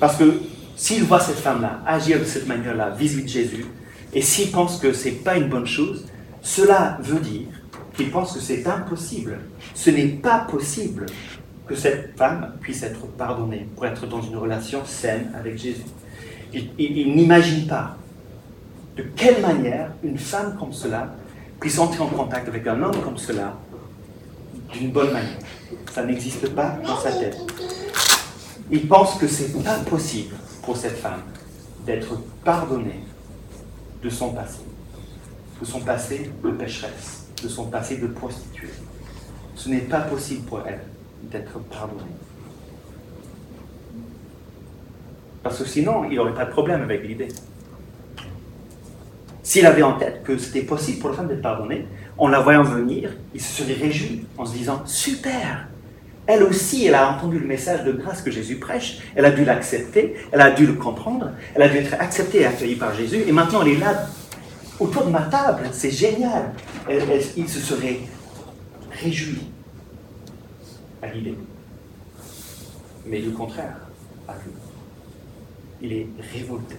Parce 0.00 0.16
que 0.16 0.40
s'il 0.76 1.04
voit 1.04 1.20
cette 1.20 1.36
femme-là 1.36 1.80
agir 1.86 2.18
de 2.18 2.24
cette 2.24 2.48
manière-là 2.48 2.90
vis-à-vis 2.90 3.22
de 3.22 3.28
Jésus, 3.28 3.66
et 4.14 4.20
s'il 4.22 4.50
pense 4.50 4.78
que 4.78 4.92
ce 4.92 5.08
n'est 5.08 5.14
pas 5.14 5.36
une 5.36 5.48
bonne 5.48 5.66
chose, 5.66 6.06
cela 6.40 6.98
veut 7.00 7.20
dire 7.20 7.46
qu'il 7.94 8.10
pense 8.10 8.32
que 8.32 8.40
c'est 8.40 8.66
impossible. 8.66 9.38
Ce 9.74 9.90
n'est 9.90 10.08
pas 10.08 10.40
possible 10.40 11.06
que 11.66 11.74
cette 11.74 12.16
femme 12.16 12.54
puisse 12.60 12.82
être 12.82 13.06
pardonnée 13.06 13.68
pour 13.74 13.86
être 13.86 14.06
dans 14.06 14.20
une 14.22 14.36
relation 14.36 14.84
saine 14.84 15.30
avec 15.34 15.58
Jésus. 15.58 15.82
il 16.52 17.14
n'imagine 17.14 17.66
pas 17.66 17.96
de 18.96 19.02
quelle 19.16 19.40
manière 19.40 19.92
une 20.02 20.18
femme 20.18 20.56
comme 20.58 20.72
cela 20.72 21.14
puisse 21.60 21.78
entrer 21.78 22.00
en 22.02 22.08
contact 22.08 22.48
avec 22.48 22.66
un 22.66 22.82
homme 22.82 23.00
comme 23.02 23.16
cela 23.16 23.56
d'une 24.72 24.90
bonne 24.90 25.12
manière. 25.12 25.38
Ça 25.92 26.04
n'existe 26.04 26.48
pas 26.54 26.76
dans 26.84 26.96
sa 26.98 27.12
tête. 27.12 27.38
Il 28.70 28.88
pense 28.88 29.14
que 29.16 29.26
c'est 29.26 29.62
pas 29.62 29.78
possible 29.78 30.34
pour 30.62 30.76
cette 30.76 30.96
femme 30.96 31.22
d'être 31.86 32.16
pardonnée 32.44 33.04
de 34.02 34.08
son 34.08 34.32
passé, 34.32 34.60
de 35.60 35.66
son 35.66 35.80
passé 35.80 36.30
de 36.42 36.50
pécheresse, 36.50 37.21
de 37.42 37.48
son 37.48 37.66
passé 37.66 37.96
de 37.96 38.06
prostituée. 38.06 38.70
Ce 39.54 39.68
n'est 39.68 39.78
pas 39.78 40.00
possible 40.00 40.42
pour 40.46 40.62
elle 40.66 40.80
d'être 41.30 41.58
pardonnée. 41.70 42.02
Parce 45.42 45.58
que 45.58 45.64
sinon, 45.64 46.04
il 46.08 46.16
n'aurait 46.16 46.34
pas 46.34 46.44
de 46.44 46.50
problème 46.50 46.82
avec 46.82 47.02
l'idée. 47.06 47.28
S'il 49.42 49.66
avait 49.66 49.82
en 49.82 49.94
tête 49.94 50.22
que 50.22 50.38
c'était 50.38 50.62
possible 50.62 51.00
pour 51.00 51.10
la 51.10 51.16
femme 51.16 51.28
d'être 51.28 51.42
pardonnée, 51.42 51.86
en 52.16 52.28
la 52.28 52.40
voyant 52.40 52.62
venir, 52.62 53.10
il 53.34 53.40
se 53.40 53.62
serait 53.62 53.74
réjoui 53.74 54.24
en 54.38 54.44
se 54.44 54.52
disant 54.52 54.82
Super 54.86 55.66
Elle 56.26 56.44
aussi, 56.44 56.86
elle 56.86 56.94
a 56.94 57.10
entendu 57.10 57.40
le 57.40 57.46
message 57.46 57.84
de 57.84 57.92
grâce 57.92 58.22
que 58.22 58.30
Jésus 58.30 58.56
prêche, 58.56 59.00
elle 59.16 59.24
a 59.24 59.32
dû 59.32 59.44
l'accepter, 59.44 60.14
elle 60.30 60.40
a 60.40 60.52
dû 60.52 60.66
le 60.66 60.74
comprendre, 60.74 61.32
elle 61.54 61.62
a 61.62 61.68
dû 61.68 61.78
être 61.78 61.94
acceptée 61.98 62.42
et 62.42 62.46
accueillie 62.46 62.76
par 62.76 62.94
Jésus, 62.94 63.24
et 63.26 63.32
maintenant 63.32 63.62
elle 63.62 63.72
est 63.72 63.78
là 63.78 64.06
autour 64.80 65.06
de 65.06 65.10
ma 65.10 65.22
table, 65.22 65.68
c'est 65.72 65.90
génial. 65.90 66.52
il 67.36 67.48
se 67.48 67.60
serait 67.60 68.00
réjoui 68.90 69.46
à 71.02 71.08
l'idée. 71.08 71.36
Mais 73.06 73.20
le 73.20 73.30
contraire 73.30 73.76
arrive. 74.28 74.52
Il 75.80 75.92
est 75.92 76.06
révolté 76.32 76.76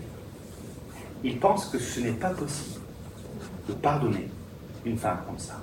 il 1.24 1.40
pense 1.40 1.66
que 1.68 1.80
ce 1.80 2.00
n'est 2.02 2.12
pas 2.12 2.32
possible 2.32 2.82
de 3.68 3.74
pardonner 3.74 4.30
une 4.86 4.98
femme 4.98 5.20
comme 5.26 5.40
ça. 5.40 5.62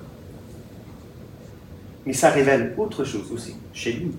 Mais 2.07 2.15
ça 2.15 2.31
révèle 2.31 2.75
autre 2.79 3.05
chose 3.05 3.31
aussi 3.31 3.57
chez 3.75 3.93
lui. 3.93 4.13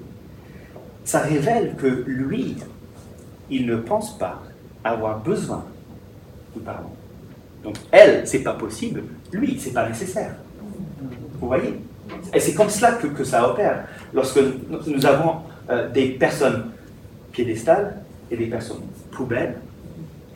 Ça 1.04 1.22
révèle 1.22 1.76
que 1.76 1.88
lui, 1.88 2.58
il 3.50 3.66
ne 3.66 3.76
pense 3.78 4.18
pas 4.20 4.44
avoir 4.84 5.20
besoin 5.20 5.66
de 6.56 6.60
pardon. 6.60 6.92
Donc 7.64 7.76
elle, 7.92 8.28
c'est 8.28 8.40
pas 8.40 8.54
possible, 8.54 9.04
lui, 9.32 9.58
c'est 9.60 9.74
pas 9.74 9.88
nécessaire. 9.88 10.36
Vous 11.40 11.48
voyez? 11.48 11.80
Et 12.34 12.40
c'est 12.40 12.54
comme 12.54 12.70
cela 12.70 12.94
que, 12.94 13.24
ça 13.24 13.48
opère. 13.50 13.86
Lorsque 14.14 14.40
nous 14.88 15.06
avons 15.06 15.38
euh, 15.70 15.90
des 15.90 16.10
personnes 16.10 16.72
piédestales 17.32 17.98
et 18.30 18.38
des 18.38 18.48
personnes 18.48 18.82
poubelles, 19.12 19.56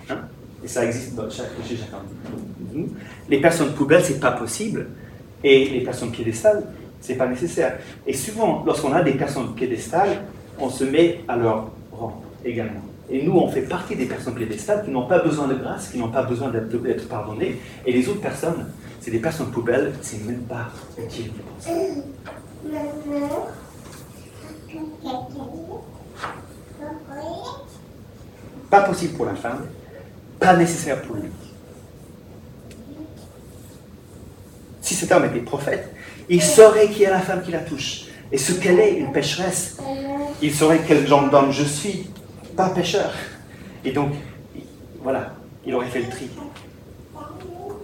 hein, 0.10 0.20
et 0.64 0.68
ça 0.68 0.86
existe 0.86 1.16
dans 1.16 1.30
chaque, 1.30 1.52
chez 1.68 1.76
chacun 1.78 1.98
de 1.98 2.78
nous. 2.78 2.90
Les 3.30 3.40
personnes 3.40 3.74
poubelles, 3.74 4.04
c'est 4.04 4.20
pas 4.20 4.32
possible, 4.32 4.88
et 5.44 5.70
les 5.70 5.82
personnes 5.82 6.12
piédestales, 6.12 6.64
c'est 7.02 7.16
pas 7.16 7.28
nécessaire. 7.28 7.78
Et 8.08 8.14
souvent, 8.14 8.64
lorsqu'on 8.66 8.94
a 8.94 9.04
des 9.04 9.14
personnes 9.14 9.54
piédestales, 9.54 10.24
on 10.60 10.70
se 10.70 10.84
met 10.84 11.22
à 11.28 11.36
leur 11.36 11.72
rang 11.92 12.24
également. 12.44 12.85
Et 13.10 13.24
nous, 13.24 13.34
on 13.34 13.48
fait 13.48 13.62
partie 13.62 13.96
des 13.96 14.06
personnes 14.06 14.36
piédestales 14.36 14.84
qui 14.84 14.92
n'ont 14.92 15.06
pas 15.06 15.20
besoin 15.20 15.48
de 15.48 15.54
grâce, 15.54 15.90
qui 15.90 16.00
n'ont 16.00 16.10
pas 16.10 16.24
besoin 16.24 16.50
d'être 16.50 17.08
pardonnées. 17.08 17.62
Et 17.86 17.92
les 17.92 18.10
autres 18.10 18.22
personnes, 18.22 18.68
c'est 19.00 19.12
des 19.12 19.20
personnes 19.20 19.52
poubelles, 19.52 19.94
c'est 20.02 20.24
même 20.26 20.42
pas 20.42 20.70
utile 20.98 21.32
Pas 28.70 28.82
possible 28.82 29.14
pour 29.14 29.26
la 29.26 29.36
femme, 29.36 29.68
pas 30.40 30.56
nécessaire 30.58 31.02
pour 31.04 31.18
lui. 31.18 31.30
Si 34.82 34.96
cet 34.96 35.12
homme 35.12 35.26
était 35.26 35.40
prophète, 35.40 35.94
il 36.28 36.42
saurait 36.42 36.90
qui 36.90 37.04
est 37.04 37.10
la 37.10 37.20
femme 37.20 37.44
qui 37.44 37.52
la 37.52 37.60
touche 37.60 38.06
et 38.32 38.38
ce 38.38 38.54
qu'elle 38.54 38.80
est, 38.80 38.96
une 38.96 39.12
pécheresse. 39.12 39.78
Il 40.42 40.54
saurait 40.54 40.82
quel 40.88 41.08
genre 41.08 41.30
d'homme 41.30 41.52
je 41.52 41.64
suis, 41.64 42.10
pas 42.56 42.70
pécheur. 42.70 43.12
Et 43.84 43.92
donc, 43.92 44.14
voilà, 45.02 45.34
il 45.66 45.74
aurait 45.74 45.88
fait 45.88 46.02
le 46.02 46.10
tri. 46.10 46.30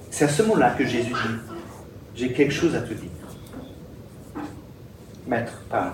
C'est 0.09 0.25
à 0.25 0.29
ce 0.29 0.41
moment-là 0.43 0.71
que 0.71 0.85
Jésus 0.85 1.11
dit, 1.11 1.53
j'ai 2.15 2.33
quelque 2.33 2.53
chose 2.53 2.75
à 2.75 2.81
te 2.81 2.93
dire. 2.93 3.09
Maître, 5.27 5.61
parle, 5.69 5.93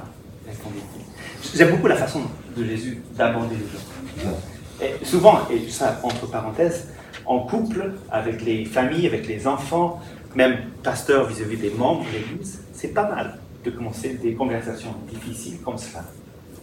J'aime 1.55 1.71
beaucoup 1.71 1.87
la 1.87 1.95
façon 1.95 2.21
de 2.55 2.63
Jésus 2.63 3.01
d'aborder 3.15 3.55
les 3.55 3.67
gens. 3.67 4.97
Souvent, 5.03 5.39
et 5.49 5.69
ça 5.69 5.99
entre 6.03 6.27
parenthèses, 6.27 6.87
en 7.25 7.39
couple, 7.39 7.93
avec 8.09 8.43
les 8.43 8.65
familles, 8.65 9.07
avec 9.07 9.27
les 9.27 9.47
enfants, 9.47 10.01
même 10.35 10.57
pasteur 10.83 11.27
vis-à-vis 11.27 11.57
des 11.57 11.71
membres 11.71 12.05
de 12.05 12.17
l'Église, 12.17 12.61
c'est 12.73 12.93
pas 12.93 13.09
mal 13.09 13.37
de 13.63 13.71
commencer 13.71 14.13
des 14.13 14.33
conversations 14.33 14.95
difficiles 15.11 15.59
comme 15.61 15.77
ça. 15.77 16.05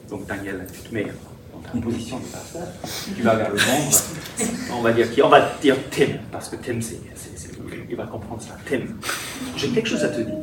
Donc 0.08 0.26
Daniel, 0.26 0.66
tu 0.72 0.88
te 0.88 0.94
mets 0.94 1.06
en 1.72 1.80
position 1.80 2.18
de 2.18 2.24
pasteur, 2.24 2.66
tu 3.16 3.22
vas 3.22 3.34
vers 3.36 3.50
le 3.50 3.56
membre, 3.56 4.02
on 4.72 4.82
va 4.82 4.92
dire 4.92 5.10
qui 5.10 5.22
On 5.22 5.28
va 5.28 5.52
dire 5.60 5.76
Tim, 5.90 6.18
parce 6.30 6.48
que 6.48 6.56
Tim, 6.56 6.80
c'est, 6.80 7.00
il 7.88 7.96
va 7.96 8.06
comprendre 8.06 8.42
ça. 8.42 8.56
Tim, 8.68 8.80
j'ai 9.56 9.68
quelque 9.68 9.88
chose 9.88 10.02
à 10.02 10.08
te 10.08 10.20
dire. 10.20 10.34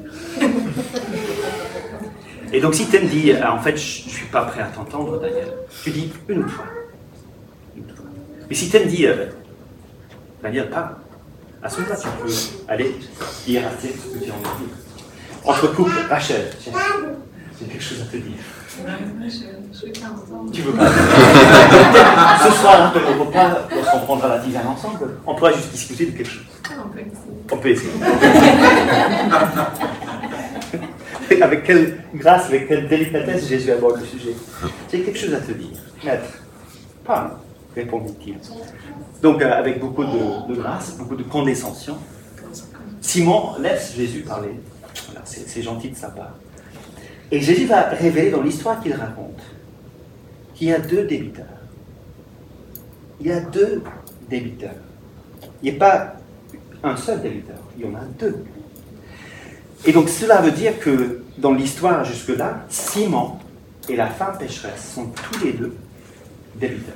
Et 2.54 2.60
donc 2.60 2.76
si 2.76 2.86
Tim 2.88 3.06
dit, 3.06 3.32
ah, 3.34 3.56
en 3.56 3.60
fait, 3.60 3.78
je 3.78 4.06
ne 4.06 4.10
suis 4.10 4.28
pas 4.28 4.44
prêt 4.44 4.62
à 4.62 4.68
t'entendre, 4.68 5.20
Daniel, 5.20 5.54
tu 5.84 5.92
dis 5.92 6.12
une 6.28 6.48
fois. 6.48 6.66
Mais 8.50 8.56
si 8.56 8.70
tu 8.70 8.80
me 8.80 8.86
dis, 8.86 9.08
euh, 9.08 9.28
Daniel, 10.44 10.70
pas, 10.70 11.00
à 11.64 11.70
ce 11.70 11.80
moment-là, 11.80 11.96
tu 11.96 12.08
peux 12.22 12.34
aller 12.68 12.96
dire 13.46 13.66
à 13.66 13.70
ce 13.80 13.88
que 13.88 14.26
tu 14.26 14.30
as 14.30 14.34
envie 14.34 14.66
dire. 14.66 14.76
Entre 15.46 15.74
couple, 15.74 15.94
Rachel, 16.10 16.52
j'ai 17.62 17.68
quelque 17.68 17.84
chose 17.84 18.02
à 18.02 18.06
te 18.06 18.18
dire. 18.18 18.34
Tu 20.52 20.62
veux 20.62 20.74
pas 20.74 20.88
Ce 22.44 22.52
soir, 22.60 22.94
on 22.96 23.00
ne 23.00 23.04
peut 23.26 23.32
pas, 23.32 23.68
lorsqu'on 23.74 24.00
prendra 24.00 24.28
la 24.30 24.40
tisane 24.40 24.68
ensemble, 24.68 25.18
on 25.26 25.36
pourra 25.36 25.54
juste 25.54 25.72
discuter 25.72 26.08
de 26.08 26.18
quelque 26.18 26.30
chose. 26.30 26.44
On 27.52 27.58
peut 27.58 27.70
essayer. 27.70 27.92
avec 31.42 31.64
quelle 31.64 31.98
grâce, 32.16 32.48
avec 32.48 32.68
quelle 32.68 32.88
délicatesse 32.88 33.48
Jésus 33.48 33.72
aborde 33.72 34.00
le 34.00 34.06
sujet. 34.06 34.36
J'ai 34.92 35.02
quelque 35.02 35.20
chose 35.20 35.34
à 35.34 35.40
te 35.40 35.52
dire. 35.52 35.78
Maître, 36.04 36.30
parle 37.06 37.32
répondit-il. 37.76 38.38
Donc, 39.22 39.42
euh, 39.42 39.52
avec 39.52 39.80
beaucoup 39.80 40.04
de, 40.04 40.56
grâce, 40.56 40.98
beaucoup 40.98 41.16
de 41.16 41.24
condescension, 41.24 41.98
Simon 43.00 43.58
laisse 43.60 43.94
Jésus 43.96 44.22
parler. 44.22 44.60
c'est 45.26 45.62
gentil 45.62 45.90
de 45.90 45.96
sa 45.96 46.10
part. 46.10 46.34
Et 47.32 47.40
Jésus 47.40 47.66
va 47.66 47.84
révéler 47.84 48.32
dans 48.32 48.42
l'histoire 48.42 48.82
qu'il 48.82 48.94
raconte 48.94 49.42
qu'il 50.54 50.68
y 50.68 50.74
a 50.74 50.80
deux 50.80 51.06
débiteurs. 51.06 51.46
Il 53.20 53.28
y 53.28 53.32
a 53.32 53.40
deux 53.40 53.82
débiteurs. 54.30 54.76
Il 55.64 55.72
n'y 55.72 55.78
a 55.78 55.80
pas 55.80 56.16
un 56.84 56.96
seul 56.96 57.22
débiteur, 57.22 57.58
il 57.78 57.86
y 57.86 57.88
en 57.88 57.96
a 57.96 58.04
deux. 58.20 58.44
Et 59.86 59.92
donc 59.92 60.10
cela 60.10 60.42
veut 60.42 60.52
dire 60.52 60.80
que 60.80 61.24
dans 61.38 61.54
l'histoire 61.54 62.04
jusque-là, 62.04 62.66
Simon 62.70 63.38
et 63.90 63.96
la 63.96 64.08
femme 64.08 64.38
pécheresse 64.38 64.94
sont 64.94 65.08
tous 65.08 65.44
les 65.44 65.54
deux 65.54 65.76
débiteurs. 66.56 66.94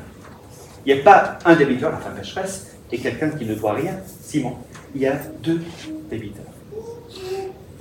Il 0.85 0.93
n'y 0.93 1.01
a 1.01 1.03
pas 1.03 1.39
un 1.45 1.55
débiteur, 1.55 1.91
la 1.91 1.97
femme 1.97 2.15
pécheresse, 2.15 2.75
et 2.91 2.99
quelqu'un 2.99 3.29
qui 3.29 3.45
ne 3.45 3.55
doit 3.55 3.73
rien, 3.73 3.97
Simon. 4.21 4.57
Il 4.93 5.01
y 5.01 5.07
a 5.07 5.15
deux 5.41 5.61
débiteurs. 6.09 6.45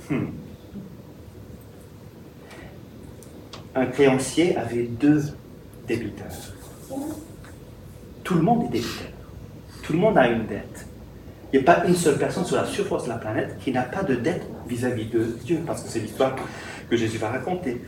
Hmm. 0.09 0.25
Un 3.75 3.87
créancier 3.87 4.55
avait 4.55 4.83
deux 4.83 5.21
débiteurs. 5.85 6.27
Tout 8.23 8.35
le 8.35 8.41
monde 8.41 8.63
est 8.65 8.69
débiteur. 8.69 9.07
Tout 9.83 9.93
le 9.93 9.99
monde 9.99 10.17
a 10.17 10.29
une 10.29 10.45
dette. 10.45 10.87
Il 11.51 11.59
n'y 11.59 11.67
a 11.67 11.73
pas 11.73 11.85
une 11.85 11.95
seule 11.95 12.17
personne 12.17 12.45
sur 12.45 12.55
la 12.55 12.65
surface 12.65 13.03
de 13.03 13.09
la 13.09 13.17
planète 13.17 13.57
qui 13.59 13.71
n'a 13.71 13.83
pas 13.83 14.03
de 14.03 14.15
dette 14.15 14.43
vis-à-vis 14.67 15.05
de 15.05 15.37
Dieu, 15.43 15.59
parce 15.65 15.83
que 15.83 15.89
c'est 15.89 15.99
l'histoire 15.99 16.35
que 16.89 16.95
Jésus 16.95 17.17
va 17.17 17.29
raconter. 17.29 17.81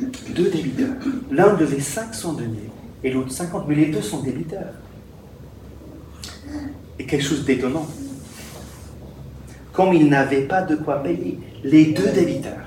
Deux 0.00 0.50
débiteurs. 0.50 0.94
L'un 1.30 1.54
devait 1.54 1.80
500 1.80 2.34
deniers 2.34 2.70
et 3.02 3.10
l'autre 3.10 3.32
50, 3.32 3.66
mais 3.68 3.74
les 3.74 3.86
deux 3.86 4.02
sont 4.02 4.22
débiteurs. 4.22 4.74
Et 6.98 7.06
quelque 7.06 7.24
chose 7.24 7.44
d'étonnant. 7.44 7.86
Comme 9.72 9.94
ils 9.94 10.08
n'avaient 10.08 10.42
pas 10.42 10.62
de 10.62 10.76
quoi 10.76 11.02
payer, 11.02 11.38
les 11.64 11.86
deux 11.86 12.12
débiteurs, 12.12 12.66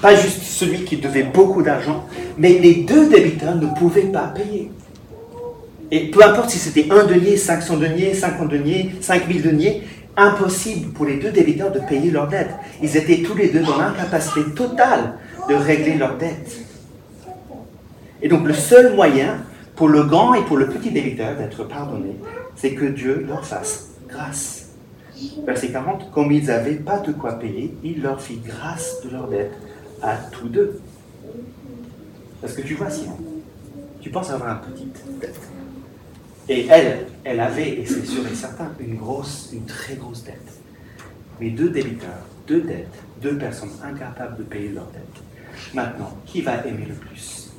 pas 0.00 0.14
juste 0.14 0.42
celui 0.42 0.84
qui 0.84 0.96
devait 0.96 1.22
beaucoup 1.22 1.62
d'argent, 1.62 2.04
mais 2.38 2.58
les 2.58 2.82
deux 2.82 3.08
débiteurs 3.08 3.56
ne 3.56 3.66
pouvaient 3.78 4.02
pas 4.02 4.28
payer. 4.28 4.70
Et 5.90 6.10
peu 6.10 6.24
importe 6.24 6.50
si 6.50 6.58
c'était 6.58 6.90
un 6.90 7.04
denier, 7.04 7.36
500 7.36 7.76
deniers, 7.76 8.14
50 8.14 8.48
deniers, 8.48 8.94
5000 9.00 9.42
deniers, 9.42 9.82
impossible 10.16 10.92
pour 10.92 11.06
les 11.06 11.16
deux 11.16 11.30
débiteurs 11.30 11.70
de 11.70 11.80
payer 11.80 12.10
leurs 12.10 12.28
dettes. 12.28 12.50
Ils 12.82 12.96
étaient 12.96 13.22
tous 13.22 13.34
les 13.34 13.48
deux 13.48 13.60
dans 13.60 13.78
l'incapacité 13.78 14.40
totale 14.56 15.14
de 15.48 15.54
régler 15.54 15.94
leurs 15.94 16.16
dettes. 16.16 16.60
Et 18.22 18.28
donc 18.28 18.46
le 18.46 18.54
seul 18.54 18.94
moyen 18.94 19.38
pour 19.76 19.88
le 19.88 20.04
grand 20.04 20.34
et 20.34 20.42
pour 20.42 20.56
le 20.56 20.68
petit 20.68 20.90
débiteur 20.90 21.36
d'être 21.36 21.64
pardonné, 21.64 22.16
c'est 22.56 22.72
que 22.72 22.84
Dieu 22.84 23.26
leur 23.28 23.44
fasse 23.44 23.88
grâce. 24.08 24.61
Verset 25.46 25.72
40, 25.72 26.10
comme 26.10 26.32
ils 26.32 26.46
n'avaient 26.46 26.76
pas 26.76 26.98
de 27.00 27.12
quoi 27.12 27.38
payer, 27.38 27.74
il 27.82 28.02
leur 28.02 28.20
fit 28.20 28.36
grâce 28.36 29.00
de 29.04 29.10
leurs 29.10 29.28
dettes 29.28 29.54
à 30.02 30.16
tous 30.16 30.48
deux. 30.48 30.80
Parce 32.40 32.54
que 32.54 32.62
tu 32.62 32.74
vois, 32.74 32.90
Simon, 32.90 33.18
tu 34.00 34.10
penses 34.10 34.30
avoir 34.30 34.64
une 34.64 34.72
petite 34.72 35.18
dette. 35.20 35.40
Et 36.48 36.66
elle, 36.66 37.06
elle 37.24 37.40
avait, 37.40 37.80
et 37.80 37.86
c'est 37.86 38.04
sûr 38.04 38.26
et 38.26 38.34
certain, 38.34 38.70
une 38.80 38.96
grosse, 38.96 39.50
une 39.52 39.64
très 39.64 39.94
grosse 39.94 40.24
dette. 40.24 40.60
Mais 41.40 41.50
deux 41.50 41.70
débiteurs, 41.70 42.26
deux 42.46 42.62
dettes, 42.62 42.98
deux 43.20 43.38
personnes 43.38 43.70
incapables 43.82 44.36
de 44.38 44.42
payer 44.42 44.70
leur 44.70 44.86
dette. 44.86 45.22
Maintenant, 45.74 46.16
qui 46.26 46.42
va 46.42 46.66
aimer 46.66 46.86
le 46.88 46.94
plus? 46.94 47.52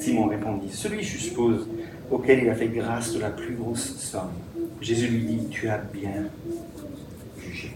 Simon 0.00 0.26
répondit, 0.26 0.70
celui, 0.70 1.04
je 1.04 1.18
suppose, 1.18 1.68
auquel 2.12 2.42
il 2.42 2.50
a 2.50 2.54
fait 2.54 2.68
grâce 2.68 3.14
de 3.14 3.20
la 3.20 3.30
plus 3.30 3.54
grosse 3.54 3.96
somme. 3.96 4.32
Jésus 4.80 5.08
lui 5.08 5.24
dit, 5.24 5.48
tu 5.48 5.68
as 5.68 5.78
bien 5.78 6.28
jugé. 7.38 7.74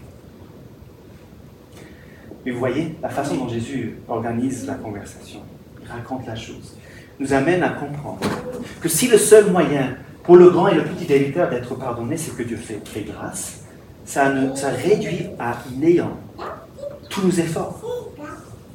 Mais 2.45 2.51
vous 2.51 2.59
voyez, 2.59 2.95
la 3.01 3.09
façon 3.09 3.35
dont 3.35 3.49
Jésus 3.49 3.95
organise 4.07 4.67
la 4.67 4.75
conversation, 4.75 5.39
il 5.81 5.87
raconte 5.89 6.27
la 6.27 6.35
chose, 6.35 6.77
nous 7.19 7.33
amène 7.33 7.63
à 7.63 7.69
comprendre 7.69 8.19
que 8.79 8.87
si 8.87 9.07
le 9.07 9.17
seul 9.17 9.51
moyen 9.51 9.95
pour 10.23 10.37
le 10.37 10.49
grand 10.49 10.67
et 10.67 10.75
le 10.75 10.83
petit 10.83 11.05
débiteur 11.05 11.49
d'être 11.49 11.73
pardonné, 11.75 12.15
c'est 12.15 12.35
que 12.35 12.43
Dieu 12.43 12.57
fait, 12.57 12.81
grâce, 13.01 13.63
ça, 14.05 14.31
ça 14.55 14.69
réduit 14.69 15.27
à 15.39 15.57
néant 15.75 16.17
tous 17.09 17.23
nos 17.23 17.31
efforts. 17.31 17.81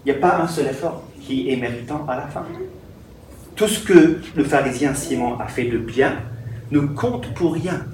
Il 0.04 0.12
n'y 0.12 0.18
a 0.18 0.20
pas 0.20 0.42
un 0.42 0.48
seul 0.48 0.66
effort 0.66 1.04
qui 1.20 1.50
est 1.50 1.56
méritant 1.56 2.04
à 2.08 2.16
la 2.16 2.26
fin. 2.26 2.44
Tout 3.56 3.68
ce 3.68 3.84
que 3.84 4.20
le 4.34 4.44
pharisien 4.44 4.94
Simon 4.94 5.38
a 5.38 5.46
fait 5.46 5.64
de 5.64 5.78
bien 5.78 6.18
ne 6.70 6.80
compte 6.80 7.32
pour 7.34 7.54
rien 7.54 7.84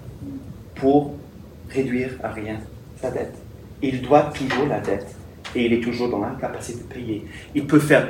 pour 0.75 1.17
réduire 1.69 2.11
à 2.23 2.31
rien 2.31 2.61
sa 3.01 3.11
dette. 3.11 3.35
Il 3.83 4.03
doit 4.03 4.31
toujours 4.35 4.67
la 4.67 4.81
dette 4.81 5.15
et 5.55 5.67
il 5.67 5.73
est 5.73 5.81
toujours 5.81 6.09
dans 6.09 6.21
l'incapacité 6.21 6.79
de 6.79 6.95
payer. 6.95 7.27
Il 7.55 7.67
peut 7.67 7.81
faire 7.81 8.09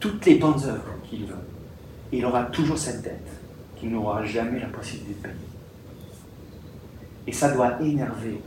toutes 0.00 0.24
les 0.26 0.36
bonnes 0.36 0.62
œuvres 0.64 0.94
qu'il 1.08 1.26
veut 1.26 1.34
il 2.12 2.24
aura 2.26 2.44
toujours 2.44 2.78
cette 2.78 3.02
dette 3.02 3.26
qu'il 3.76 3.90
n'aura 3.90 4.24
jamais 4.24 4.60
la 4.60 4.66
possibilité 4.66 5.14
de 5.14 5.22
payer. 5.22 5.34
Et 7.26 7.32
ça 7.32 7.50
doit 7.50 7.80
énerver 7.80 8.40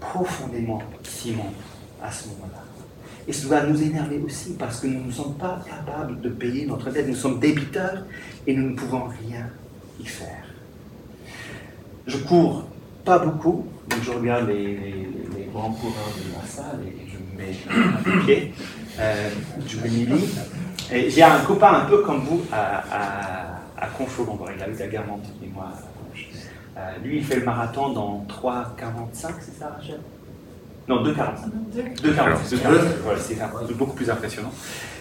profondément 0.00 0.82
Simon 1.02 1.52
à 2.02 2.10
ce 2.10 2.28
moment-là. 2.28 2.63
Et 3.26 3.32
doit 3.46 3.62
nous 3.62 3.82
énerver 3.82 4.20
aussi 4.24 4.54
parce 4.58 4.80
que 4.80 4.86
nous 4.86 5.04
ne 5.04 5.10
sommes 5.10 5.34
pas 5.34 5.62
capables 5.66 6.20
de 6.20 6.28
payer 6.28 6.66
notre 6.66 6.90
dette. 6.90 7.08
Nous 7.08 7.14
sommes 7.14 7.40
débiteurs 7.40 8.04
et 8.46 8.54
nous 8.54 8.70
ne 8.70 8.76
pouvons 8.76 9.04
rien 9.04 9.48
y 10.00 10.04
faire. 10.04 10.44
Je 12.06 12.18
cours 12.18 12.66
pas 13.04 13.18
beaucoup, 13.18 13.66
donc 13.88 14.02
je 14.02 14.10
regarde 14.10 14.48
les, 14.48 15.08
grands 15.52 15.72
coureurs 15.72 16.12
de 16.16 16.32
la 16.32 16.46
salle 16.46 16.80
et 16.84 17.06
je 17.08 17.16
me 17.16 17.38
mets 17.38 17.54
à 17.68 18.24
pied. 18.24 18.52
Je 19.66 19.76
me 19.78 21.08
j'ai 21.10 21.22
un 21.22 21.38
copain 21.40 21.74
un 21.74 21.84
peu 21.84 22.02
comme 22.02 22.20
vous 22.24 22.42
à, 22.52 22.82
à, 22.90 23.84
à 23.84 23.88
il 24.56 24.62
habite 24.62 24.80
à 24.80 24.86
Guermantes 24.88 25.30
et 25.42 25.46
moi 25.46 25.72
euh, 26.76 26.98
lui, 27.04 27.18
il 27.18 27.24
fait 27.24 27.36
le 27.36 27.44
marathon 27.44 27.90
dans 27.90 28.26
3,45, 28.28 29.34
c'est 29.40 29.58
ça, 29.58 29.76
Rachel? 29.76 30.00
Non, 30.86 31.02
2,45. 31.02 32.02
2,45, 32.02 32.56
voilà, 33.02 33.18
c'est 33.18 33.76
beaucoup 33.76 33.94
plus 33.94 34.10
impressionnant. 34.10 34.52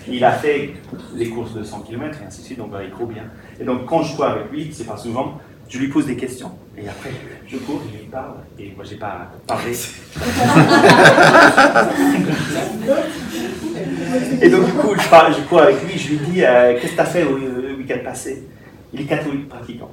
Il 0.08 0.24
a 0.24 0.32
fait 0.32 0.74
les 1.16 1.30
courses 1.30 1.54
de 1.54 1.64
100 1.64 1.82
km 1.82 2.20
et 2.22 2.26
ainsi 2.26 2.42
de 2.42 2.46
suite, 2.46 2.58
donc 2.58 2.72
il 2.84 2.92
court 2.92 3.08
bien. 3.08 3.24
Et 3.60 3.64
donc 3.64 3.86
quand 3.86 4.04
je 4.04 4.16
cours 4.16 4.26
avec 4.26 4.52
lui, 4.52 4.70
c'est 4.74 4.86
pas 4.86 4.98
souvent, 4.98 5.40
je 5.70 5.80
lui 5.80 5.88
pose 5.88 6.06
des 6.06 6.16
questions. 6.16 6.52
Et 6.78 6.88
après, 6.88 7.12
je 7.48 7.58
cours, 7.58 7.82
je 7.92 7.98
lui 7.98 8.06
parle, 8.06 8.36
et 8.58 8.74
moi, 8.76 8.84
j'ai 8.84 8.98
pas 8.98 9.32
parlé. 9.46 9.72
et 14.42 14.50
donc, 14.50 14.66
du 14.66 14.72
coup, 14.74 14.96
je, 15.00 15.10
parle, 15.10 15.36
je 15.36 15.42
cours 15.42 15.62
avec 15.62 15.84
lui, 15.84 15.98
je 15.98 16.10
lui 16.10 16.18
dis 16.18 16.44
euh, 16.44 16.80
Qu'est-ce 16.80 16.92
que 16.92 16.96
tu 16.96 17.02
as 17.02 17.06
fait 17.06 17.24
le 17.24 17.76
week-end 17.78 18.00
passé? 18.04 18.48
Il 18.92 19.02
est 19.02 19.06
catholique 19.06 19.50
pratiquant. 19.50 19.92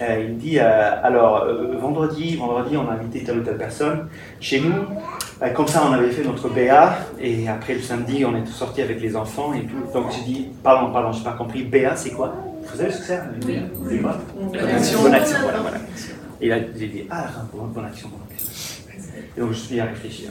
Euh, 0.00 0.24
il 0.24 0.34
me 0.34 0.40
dit 0.40 0.58
euh, 0.58 0.92
Alors, 1.02 1.46
vendredi, 1.78 2.36
vendredi, 2.36 2.76
on 2.76 2.88
a 2.88 2.94
invité 2.94 3.22
telle 3.22 3.38
ou 3.40 3.42
telle 3.42 3.58
personne 3.58 4.08
chez 4.40 4.60
nous. 4.60 4.72
comme 5.54 5.66
ça, 5.68 5.84
on 5.88 5.92
avait 5.92 6.10
fait 6.10 6.24
notre 6.24 6.48
BA, 6.48 6.98
et 7.20 7.48
après 7.48 7.74
le 7.74 7.80
samedi, 7.80 8.24
on 8.24 8.34
est 8.36 8.44
tous 8.44 8.52
sortis 8.52 8.82
avec 8.82 9.00
les 9.00 9.14
enfants 9.14 9.52
et 9.52 9.62
tout. 9.62 9.92
Donc, 9.92 10.06
j'ai 10.10 10.22
dit 10.22 10.48
Pardon, 10.62 10.92
pardon, 10.92 11.12
je 11.12 11.18
n'ai 11.18 11.24
pas 11.24 11.32
compris. 11.32 11.64
BA, 11.64 11.96
c'est 11.96 12.10
quoi? 12.10 12.34
Vous 12.62 12.76
savez 12.76 12.90
ce 12.92 12.98
que 12.98 13.04
c'est? 13.04 13.20
Bonne 14.52 14.70
action. 14.70 15.02
Bonne 15.02 15.14
action, 15.14 15.38
voilà, 15.42 15.58
voilà. 15.60 15.78
Et 16.40 16.48
là, 16.48 16.56
j'ai 16.76 16.86
dit, 16.88 17.04
ah, 17.10 17.26
bonne, 17.52 17.70
bonne 17.70 17.84
action, 17.84 18.08
bonne 18.08 18.20
action. 18.30 18.50
Et 19.36 19.40
donc, 19.40 19.50
je 19.52 19.58
suis 19.58 19.78
à 19.80 19.84
réfléchir. 19.84 20.30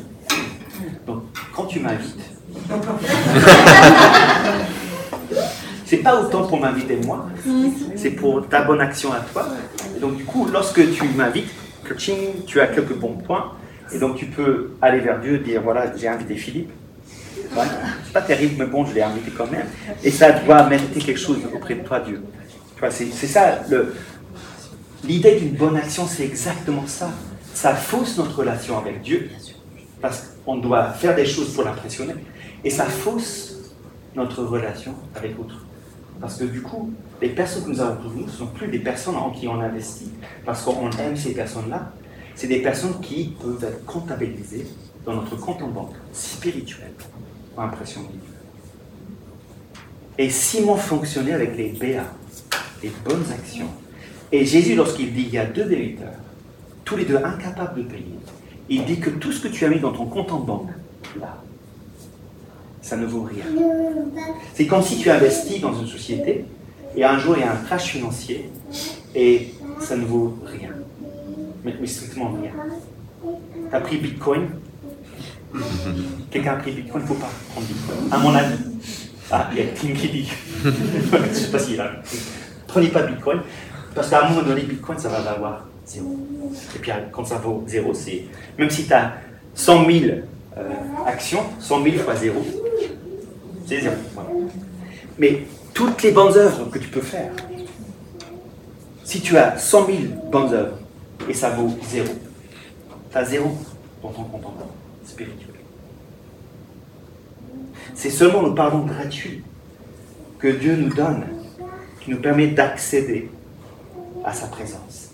Donc, 1.05 1.23
quand 1.55 1.65
tu 1.65 1.79
m'invites, 1.79 2.17
c'est 5.89 5.97
pas 5.97 6.21
autant 6.21 6.45
pour 6.45 6.59
m'inviter 6.59 6.97
moi, 6.97 7.25
c'est 7.95 8.11
pour 8.11 8.47
ta 8.47 8.61
bonne 8.61 8.79
action 8.79 9.11
à 9.11 9.21
toi. 9.21 9.47
Et 9.97 9.99
donc, 9.99 10.17
du 10.17 10.23
coup, 10.23 10.45
lorsque 10.45 10.91
tu 10.91 11.03
m'invites, 11.15 11.49
tu 12.45 12.61
as 12.61 12.67
quelques 12.67 12.93
bons 12.93 13.15
points, 13.15 13.53
et 13.91 13.97
donc 13.97 14.17
tu 14.17 14.27
peux 14.27 14.73
aller 14.83 14.99
vers 14.99 15.19
Dieu 15.19 15.39
dire, 15.39 15.63
voilà, 15.63 15.91
j'ai 15.97 16.07
invité 16.07 16.35
Philippe, 16.35 16.69
c'est 17.33 18.13
pas 18.13 18.21
terrible, 18.21 18.53
mais 18.59 18.67
bon, 18.67 18.85
je 18.85 18.93
l'ai 18.93 19.01
invité 19.01 19.31
quand 19.35 19.49
même. 19.49 19.65
Et 20.03 20.11
ça 20.11 20.31
doit 20.31 20.69
mériter 20.69 20.99
quelque 20.99 21.19
chose 21.19 21.39
auprès 21.51 21.73
de 21.73 21.81
toi, 21.81 21.99
Dieu. 22.01 22.21
c'est 22.91 23.11
ça, 23.11 23.61
l'idée 25.03 25.39
d'une 25.39 25.55
bonne 25.55 25.75
action, 25.75 26.05
c'est 26.05 26.25
exactement 26.25 26.85
ça. 26.85 27.09
Ça 27.55 27.73
fausse 27.73 28.15
notre 28.19 28.37
relation 28.37 28.77
avec 28.77 29.01
Dieu, 29.01 29.31
parce 29.99 30.35
qu'on 30.45 30.57
doit 30.57 30.91
faire 30.91 31.15
des 31.15 31.25
choses 31.25 31.51
pour 31.55 31.63
l'impressionner, 31.63 32.13
et 32.63 32.69
ça 32.69 32.85
fausse 32.85 33.55
notre 34.15 34.43
relation 34.43 34.93
avec 35.15 35.31
autrui. 35.39 35.57
Parce 36.19 36.37
que 36.37 36.45
du 36.45 36.61
coup, 36.61 36.91
les 37.21 37.29
personnes 37.29 37.63
que 37.63 37.69
nous 37.69 37.81
avons 37.81 38.01
pour 38.01 38.11
nous 38.11 38.25
ne 38.25 38.29
sont 38.29 38.47
plus 38.47 38.67
des 38.67 38.79
personnes 38.79 39.15
en 39.15 39.31
qui 39.31 39.47
on 39.47 39.59
investit, 39.59 40.11
parce 40.45 40.63
qu'on 40.63 40.89
aime 40.91 41.15
ces 41.15 41.33
personnes-là. 41.33 41.91
C'est 42.35 42.47
des 42.47 42.61
personnes 42.61 42.99
qui 43.01 43.35
peuvent 43.41 43.63
être 43.63 43.85
comptabilisées 43.85 44.65
dans 45.05 45.13
notre 45.13 45.35
compte 45.35 45.61
en 45.61 45.67
banque 45.67 45.95
spirituel 46.13 46.91
impression 47.63 48.01
vive. 48.01 48.19
Et 50.17 50.29
Simon 50.29 50.75
fonctionnait 50.75 51.33
avec 51.33 51.55
les 51.57 51.69
BA, 51.69 52.03
les 52.83 52.91
bonnes 53.05 53.25
actions. 53.31 53.69
Et 54.31 54.45
Jésus, 54.45 54.75
lorsqu'il 54.75 55.13
dit 55.13 55.23
il 55.23 55.33
y 55.33 55.37
a 55.37 55.45
deux 55.45 55.65
débiteurs, 55.65 56.19
tous 56.85 56.95
les 56.95 57.05
deux 57.05 57.17
incapables 57.17 57.83
de 57.83 57.87
payer, 57.87 58.19
il 58.69 58.85
dit 58.85 58.99
que 58.99 59.09
tout 59.09 59.31
ce 59.31 59.41
que 59.41 59.47
tu 59.47 59.65
as 59.65 59.69
mis 59.69 59.79
dans 59.79 59.91
ton 59.91 60.05
compte 60.05 60.31
en 60.31 60.39
banque, 60.39 60.69
là, 61.19 61.41
ça 62.89 62.97
ne 62.97 63.05
vaut 63.05 63.21
rien. 63.21 63.45
C'est 64.55 64.65
comme 64.65 64.81
si 64.81 64.97
tu 64.97 65.11
investis 65.11 65.61
dans 65.61 65.79
une 65.79 65.85
société 65.85 66.45
et 66.95 67.03
un 67.03 67.19
jour 67.19 67.35
il 67.37 67.41
y 67.41 67.43
a 67.43 67.51
un 67.51 67.57
crash 67.57 67.89
financier 67.89 68.49
et 69.13 69.53
ça 69.79 69.95
ne 69.95 70.05
vaut 70.05 70.35
rien. 70.43 70.71
mais, 71.63 71.85
strictement 71.85 72.31
rien. 72.41 72.51
Tu 73.69 73.75
as 73.75 73.79
pris 73.81 73.97
Bitcoin? 73.97 74.47
Quelqu'un 76.31 76.53
a 76.53 76.55
pris 76.55 76.71
Bitcoin, 76.71 77.03
il 77.05 77.09
ne 77.11 77.15
faut 77.15 77.21
pas 77.21 77.29
prendre 77.51 77.67
Bitcoin. 77.67 77.97
À 78.11 78.17
mon 78.17 78.33
avis. 78.33 78.57
Ah, 79.31 79.49
il 79.51 79.59
y 79.59 79.61
a 79.61 79.65
Tim 79.65 79.93
qui 79.93 80.09
dit. 80.09 80.31
je 80.63 80.69
ne 80.69 81.33
sais 81.33 81.51
pas 81.51 81.59
s'il 81.59 81.79
a. 81.79 81.91
Prenez 82.65 82.87
pas 82.87 83.03
Bitcoin, 83.03 83.41
parce 83.93 84.09
qu'à 84.09 84.25
un 84.25 84.29
moment 84.29 84.41
donné, 84.41 84.61
Bitcoin, 84.63 84.97
ça 84.97 85.09
va 85.09 85.21
valoir 85.21 85.67
zéro. 85.85 86.17
Et 86.75 86.79
puis 86.79 86.91
quand 87.11 87.25
ça 87.25 87.37
vaut 87.37 87.63
zéro, 87.67 87.93
c'est. 87.93 88.23
Même 88.57 88.71
si 88.71 88.87
tu 88.87 88.93
as 88.93 89.13
100 89.53 89.85
000 89.85 90.11
actions, 91.05 91.43
100 91.59 91.83
000 91.83 91.97
fois 91.97 92.15
zéro, 92.15 92.43
c'est 93.69 93.81
zéro. 93.81 93.95
Mais 95.19 95.43
toutes 95.73 96.01
les 96.01 96.11
bonnes 96.11 96.35
œuvres 96.35 96.69
que 96.71 96.79
tu 96.79 96.87
peux 96.87 97.01
faire, 97.01 97.31
si 99.03 99.21
tu 99.21 99.37
as 99.37 99.57
100 99.57 99.85
000 99.85 99.97
bonnes 100.31 100.53
œuvres 100.53 100.79
et 101.29 101.33
ça 101.33 101.51
vaut 101.51 101.69
zéro, 101.87 102.09
tu 103.11 103.17
as 103.17 103.25
zéro 103.25 103.51
dans 104.01 104.09
ton 104.09 104.23
compte 104.23 104.43
spirituel. 105.05 105.55
C'est 107.93 108.09
seulement 108.09 108.41
le 108.41 108.55
pardon 108.55 108.79
gratuit 108.79 109.43
que 110.39 110.47
Dieu 110.47 110.75
nous 110.75 110.93
donne 110.93 111.25
qui 112.01 112.11
nous 112.11 112.21
permet 112.21 112.47
d'accéder 112.47 113.29
à 114.23 114.33
sa 114.33 114.47
présence. 114.47 115.11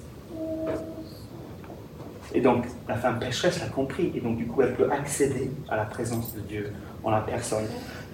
Et 2.33 2.41
donc, 2.41 2.65
la 2.87 2.95
femme 2.95 3.17
pécheresse 3.17 3.59
l'a 3.61 3.67
compris, 3.67 4.11
et 4.13 4.19
donc 4.19 4.37
du 4.37 4.45
coup, 4.45 4.61
elle 4.61 4.75
peut 4.75 4.91
accéder 4.91 5.49
à 5.69 5.77
la 5.77 5.85
présence 5.85 6.35
de 6.35 6.41
Dieu 6.41 6.73
en 7.03 7.11
la 7.11 7.21
personne 7.21 7.65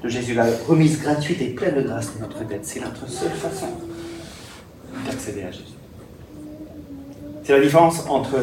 de 0.03 0.09
Jésus. 0.09 0.33
La 0.33 0.45
remise 0.67 1.01
gratuite 1.01 1.41
et 1.41 1.49
pleine 1.49 1.75
de 1.75 1.81
grâce 1.81 2.15
de 2.15 2.21
notre 2.21 2.43
dette, 2.43 2.65
c'est 2.65 2.79
notre 2.79 3.07
seule 3.09 3.31
façon 3.31 3.67
d'accéder 5.05 5.43
à 5.43 5.51
Jésus. 5.51 5.75
C'est 7.43 7.53
la 7.53 7.61
différence 7.61 8.05
entre 8.07 8.35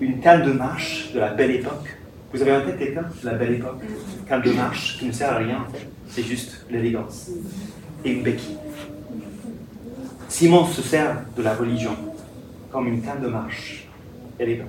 une 0.00 0.20
canne 0.20 0.44
de 0.44 0.52
marche 0.52 1.12
de 1.12 1.20
la 1.20 1.32
belle 1.32 1.50
époque. 1.52 1.96
Vous 2.32 2.42
avez 2.42 2.52
en 2.52 2.60
tête 2.64 2.78
quelqu'un 2.78 3.02
de 3.22 3.26
la 3.26 3.34
belle 3.34 3.54
époque? 3.54 3.82
Canne 4.28 4.42
de 4.42 4.52
marche 4.52 4.98
qui 4.98 5.06
ne 5.06 5.12
sert 5.12 5.32
à 5.32 5.36
rien, 5.36 5.64
c'est 6.08 6.22
juste 6.22 6.64
l'élégance. 6.70 7.30
Et 8.04 8.12
une 8.12 8.22
béquille. 8.22 8.56
Simon 10.28 10.66
se 10.66 10.82
sert 10.82 11.22
de 11.36 11.42
la 11.42 11.54
religion 11.54 11.96
comme 12.70 12.88
une 12.88 13.00
canne 13.00 13.22
de 13.22 13.28
marche 13.28 13.88
élégante, 14.38 14.68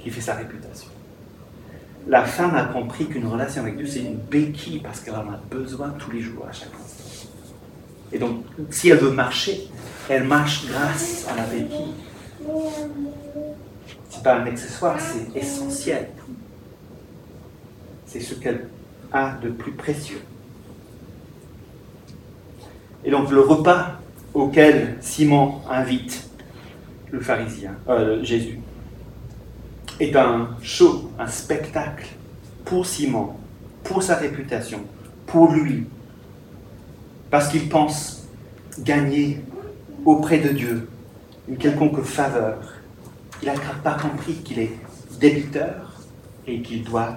qui 0.00 0.10
fait 0.10 0.20
sa 0.20 0.34
réputation. 0.34 0.87
La 2.08 2.24
femme 2.24 2.54
a 2.54 2.64
compris 2.64 3.06
qu'une 3.06 3.26
relation 3.26 3.62
avec 3.62 3.76
Dieu, 3.76 3.86
c'est 3.86 4.00
une 4.00 4.16
béquille 4.16 4.80
parce 4.80 5.00
qu'elle 5.00 5.14
en 5.14 5.28
a 5.30 5.38
besoin 5.50 5.90
tous 5.98 6.10
les 6.10 6.20
jours, 6.20 6.46
à 6.48 6.52
chaque 6.52 6.70
instant. 6.74 7.28
Et 8.10 8.18
donc, 8.18 8.44
si 8.70 8.88
elle 8.88 8.96
veut 8.96 9.10
marcher, 9.10 9.68
elle 10.08 10.24
marche 10.24 10.66
grâce 10.66 11.26
à 11.30 11.36
la 11.36 11.44
béquille. 11.44 11.92
Ce 14.08 14.16
n'est 14.16 14.22
pas 14.22 14.36
un 14.36 14.46
accessoire, 14.46 14.98
c'est 14.98 15.38
essentiel. 15.38 16.08
C'est 18.06 18.20
ce 18.20 18.34
qu'elle 18.34 18.68
a 19.12 19.32
de 19.42 19.50
plus 19.50 19.72
précieux. 19.72 20.22
Et 23.04 23.10
donc 23.10 23.30
le 23.30 23.40
repas 23.40 24.00
auquel 24.32 24.96
Simon 25.00 25.60
invite 25.70 26.28
le 27.10 27.20
pharisien, 27.20 27.74
euh, 27.88 28.22
Jésus, 28.22 28.58
est 30.00 30.14
un 30.16 30.50
show, 30.62 31.10
un 31.18 31.26
spectacle 31.26 32.06
pour 32.64 32.86
Simon, 32.86 33.30
pour 33.84 34.02
sa 34.02 34.16
réputation, 34.16 34.80
pour 35.26 35.52
lui, 35.52 35.86
parce 37.30 37.48
qu'il 37.48 37.68
pense 37.68 38.26
gagner 38.78 39.42
auprès 40.04 40.38
de 40.38 40.50
Dieu 40.50 40.88
une 41.48 41.56
quelconque 41.56 42.02
faveur. 42.02 42.58
Il 43.42 43.46
n'a 43.46 43.54
pas 43.82 43.94
compris 43.94 44.34
qu'il 44.34 44.58
est 44.58 44.72
débiteur 45.18 45.92
et 46.46 46.62
qu'il 46.62 46.84
doit 46.84 47.16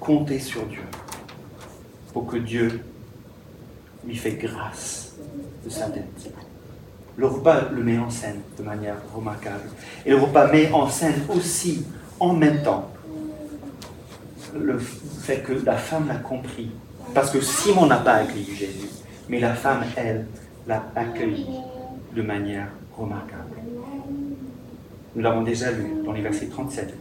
compter 0.00 0.38
sur 0.38 0.64
Dieu 0.66 0.82
pour 2.12 2.26
que 2.26 2.36
Dieu 2.36 2.80
lui 4.06 4.16
fait 4.16 4.34
grâce 4.34 5.14
de 5.64 5.70
sa 5.70 5.88
dette. 5.88 6.32
Le 7.16 7.26
repas 7.26 7.68
le 7.70 7.82
met 7.82 7.98
en 7.98 8.10
scène 8.10 8.40
de 8.58 8.62
manière 8.62 8.96
remarquable. 9.14 9.68
Et 10.06 10.10
le 10.10 10.16
repas 10.16 10.50
met 10.50 10.70
en 10.72 10.88
scène 10.88 11.22
aussi, 11.28 11.84
en 12.18 12.32
même 12.32 12.62
temps, 12.62 12.90
le 14.58 14.78
fait 14.78 15.40
que 15.40 15.52
la 15.64 15.76
femme 15.76 16.08
l'a 16.08 16.16
compris. 16.16 16.70
Parce 17.14 17.30
que 17.30 17.40
Simon 17.40 17.86
n'a 17.86 17.98
pas 17.98 18.14
accueilli 18.14 18.54
Jésus, 18.54 18.88
mais 19.28 19.40
la 19.40 19.54
femme, 19.54 19.84
elle, 19.96 20.26
l'a 20.66 20.84
accueilli 20.94 21.46
de 22.14 22.22
manière 22.22 22.68
remarquable. 22.96 23.56
Nous 25.14 25.22
l'avons 25.22 25.42
déjà 25.42 25.70
lu 25.70 25.86
dans 26.04 26.12
les 26.12 26.22
versets 26.22 26.46
37 26.46 26.94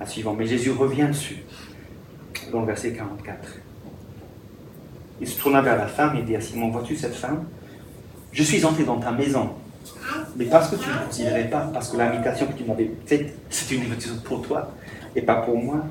à 0.00 0.06
suivant, 0.06 0.34
mais 0.34 0.46
Jésus 0.46 0.70
revient 0.72 1.06
dessus 1.06 1.44
dans 2.50 2.60
le 2.60 2.66
verset 2.66 2.92
44. 2.92 3.58
Il 5.20 5.28
se 5.28 5.40
tourna 5.40 5.60
vers 5.60 5.76
la 5.76 5.86
femme 5.86 6.16
et 6.16 6.22
dit 6.22 6.34
à 6.34 6.40
Simon, 6.40 6.70
vois-tu 6.70 6.96
cette 6.96 7.14
femme? 7.14 7.44
Je 8.34 8.42
suis 8.42 8.64
entré 8.64 8.82
dans 8.82 8.98
ta 8.98 9.12
maison, 9.12 9.50
mais 10.36 10.46
parce 10.46 10.68
que 10.68 10.74
tu 10.74 10.88
ne 10.88 11.06
considérais 11.06 11.48
pas, 11.48 11.70
parce 11.72 11.88
que 11.88 11.96
l'invitation 11.96 12.46
que 12.46 12.54
tu 12.54 12.64
m'avais 12.64 12.90
faite, 13.06 13.32
c'est 13.48 13.72
une 13.72 13.82
invitation 13.82 14.16
pour 14.24 14.42
toi 14.42 14.72
et 15.14 15.22
pas 15.22 15.36
pour 15.36 15.56
moi, 15.56 15.84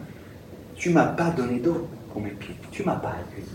tu 0.75 0.89
ne 0.89 0.95
m'as 0.95 1.05
pas 1.05 1.29
donné 1.29 1.59
d'eau 1.59 1.87
pour 2.11 2.21
mes 2.21 2.31
pieds, 2.31 2.55
tu 2.69 2.81
ne 2.81 2.87
m'as 2.87 2.97
pas 2.97 3.13
accueilli. 3.21 3.47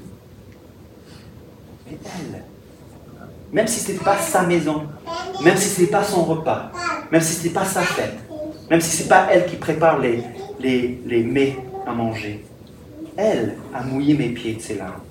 Mais 1.86 1.98
elle, 2.02 2.42
même 3.52 3.66
si 3.66 3.80
ce 3.80 3.92
n'était 3.92 4.04
pas 4.04 4.16
sa 4.16 4.44
maison, 4.44 4.84
même 5.44 5.56
si 5.58 5.68
ce 5.68 5.80
n'était 5.82 5.92
pas 5.92 6.04
son 6.04 6.24
repas, 6.24 6.72
même 7.12 7.20
si 7.20 7.34
ce 7.34 7.42
n'était 7.42 7.54
pas 7.60 7.66
sa 7.66 7.82
fête, 7.82 8.16
même 8.70 8.80
si 8.80 8.96
ce 8.96 9.02
n'est 9.02 9.08
pas 9.10 9.28
elle 9.30 9.44
qui 9.44 9.56
prépare 9.56 9.98
les, 9.98 10.22
les, 10.60 10.98
les 11.04 11.22
mets 11.24 11.58
à 11.86 11.92
manger, 11.92 12.42
elle 13.18 13.58
a 13.74 13.82
mouillé 13.82 14.14
mes 14.14 14.30
pieds 14.30 14.54
de 14.54 14.62
ses 14.62 14.76
larmes. 14.76 15.02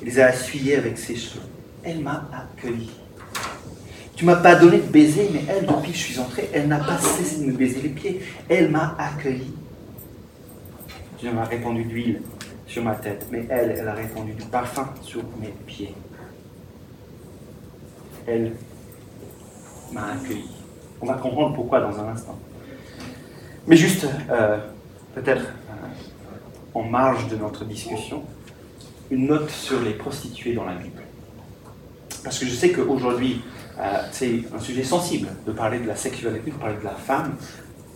Elle 0.00 0.06
les 0.06 0.20
a 0.20 0.32
essuyés 0.32 0.76
avec 0.76 0.96
ses 0.96 1.16
cheveux. 1.16 1.42
Elle 1.84 2.00
m'a 2.00 2.26
accueilli. 2.32 2.90
Tu 4.20 4.26
m'as 4.26 4.36
pas 4.36 4.54
donné 4.54 4.76
de 4.76 4.86
baiser, 4.86 5.30
mais 5.32 5.42
elle, 5.48 5.64
depuis 5.64 5.92
que 5.92 5.96
je 5.96 6.02
suis 6.02 6.18
entré, 6.18 6.50
elle 6.52 6.68
n'a 6.68 6.78
pas 6.78 6.98
cessé 6.98 7.40
de 7.40 7.46
me 7.46 7.52
baiser 7.52 7.80
les 7.80 7.88
pieds. 7.88 8.20
Elle 8.50 8.70
m'a 8.70 8.94
accueilli. 8.98 9.50
Je 11.22 11.30
m'ai 11.30 11.42
répandu 11.42 11.84
d'huile 11.84 12.20
sur 12.66 12.84
ma 12.84 12.96
tête, 12.96 13.26
mais 13.32 13.46
elle, 13.48 13.76
elle 13.78 13.88
a 13.88 13.94
répandu 13.94 14.32
du 14.32 14.44
parfum 14.44 14.90
sur 15.02 15.22
mes 15.40 15.54
pieds 15.66 15.94
elle 18.26 18.52
m'a 19.92 20.12
accueilli. 20.12 20.50
On 21.00 21.06
va 21.06 21.14
comprendre 21.14 21.54
pourquoi 21.54 21.80
dans 21.80 21.98
un 21.98 22.08
instant. 22.08 22.38
Mais 23.66 23.76
juste, 23.76 24.06
euh, 24.30 24.58
peut-être 25.14 25.42
euh, 25.70 26.74
en 26.74 26.82
marge 26.82 27.28
de 27.28 27.36
notre 27.36 27.64
discussion, 27.64 28.22
une 29.10 29.26
note 29.26 29.50
sur 29.50 29.80
les 29.80 29.92
prostituées 29.92 30.54
dans 30.54 30.64
la 30.64 30.74
Bible. 30.74 31.02
Parce 32.22 32.38
que 32.38 32.46
je 32.46 32.54
sais 32.54 32.70
qu'aujourd'hui, 32.70 33.42
euh, 33.80 34.02
c'est 34.12 34.42
un 34.54 34.60
sujet 34.60 34.84
sensible 34.84 35.28
de 35.46 35.52
parler 35.52 35.78
de 35.78 35.86
la 35.86 35.96
sexualité, 35.96 36.50
de 36.50 36.56
parler 36.56 36.76
de 36.78 36.84
la 36.84 36.90
femme 36.90 37.34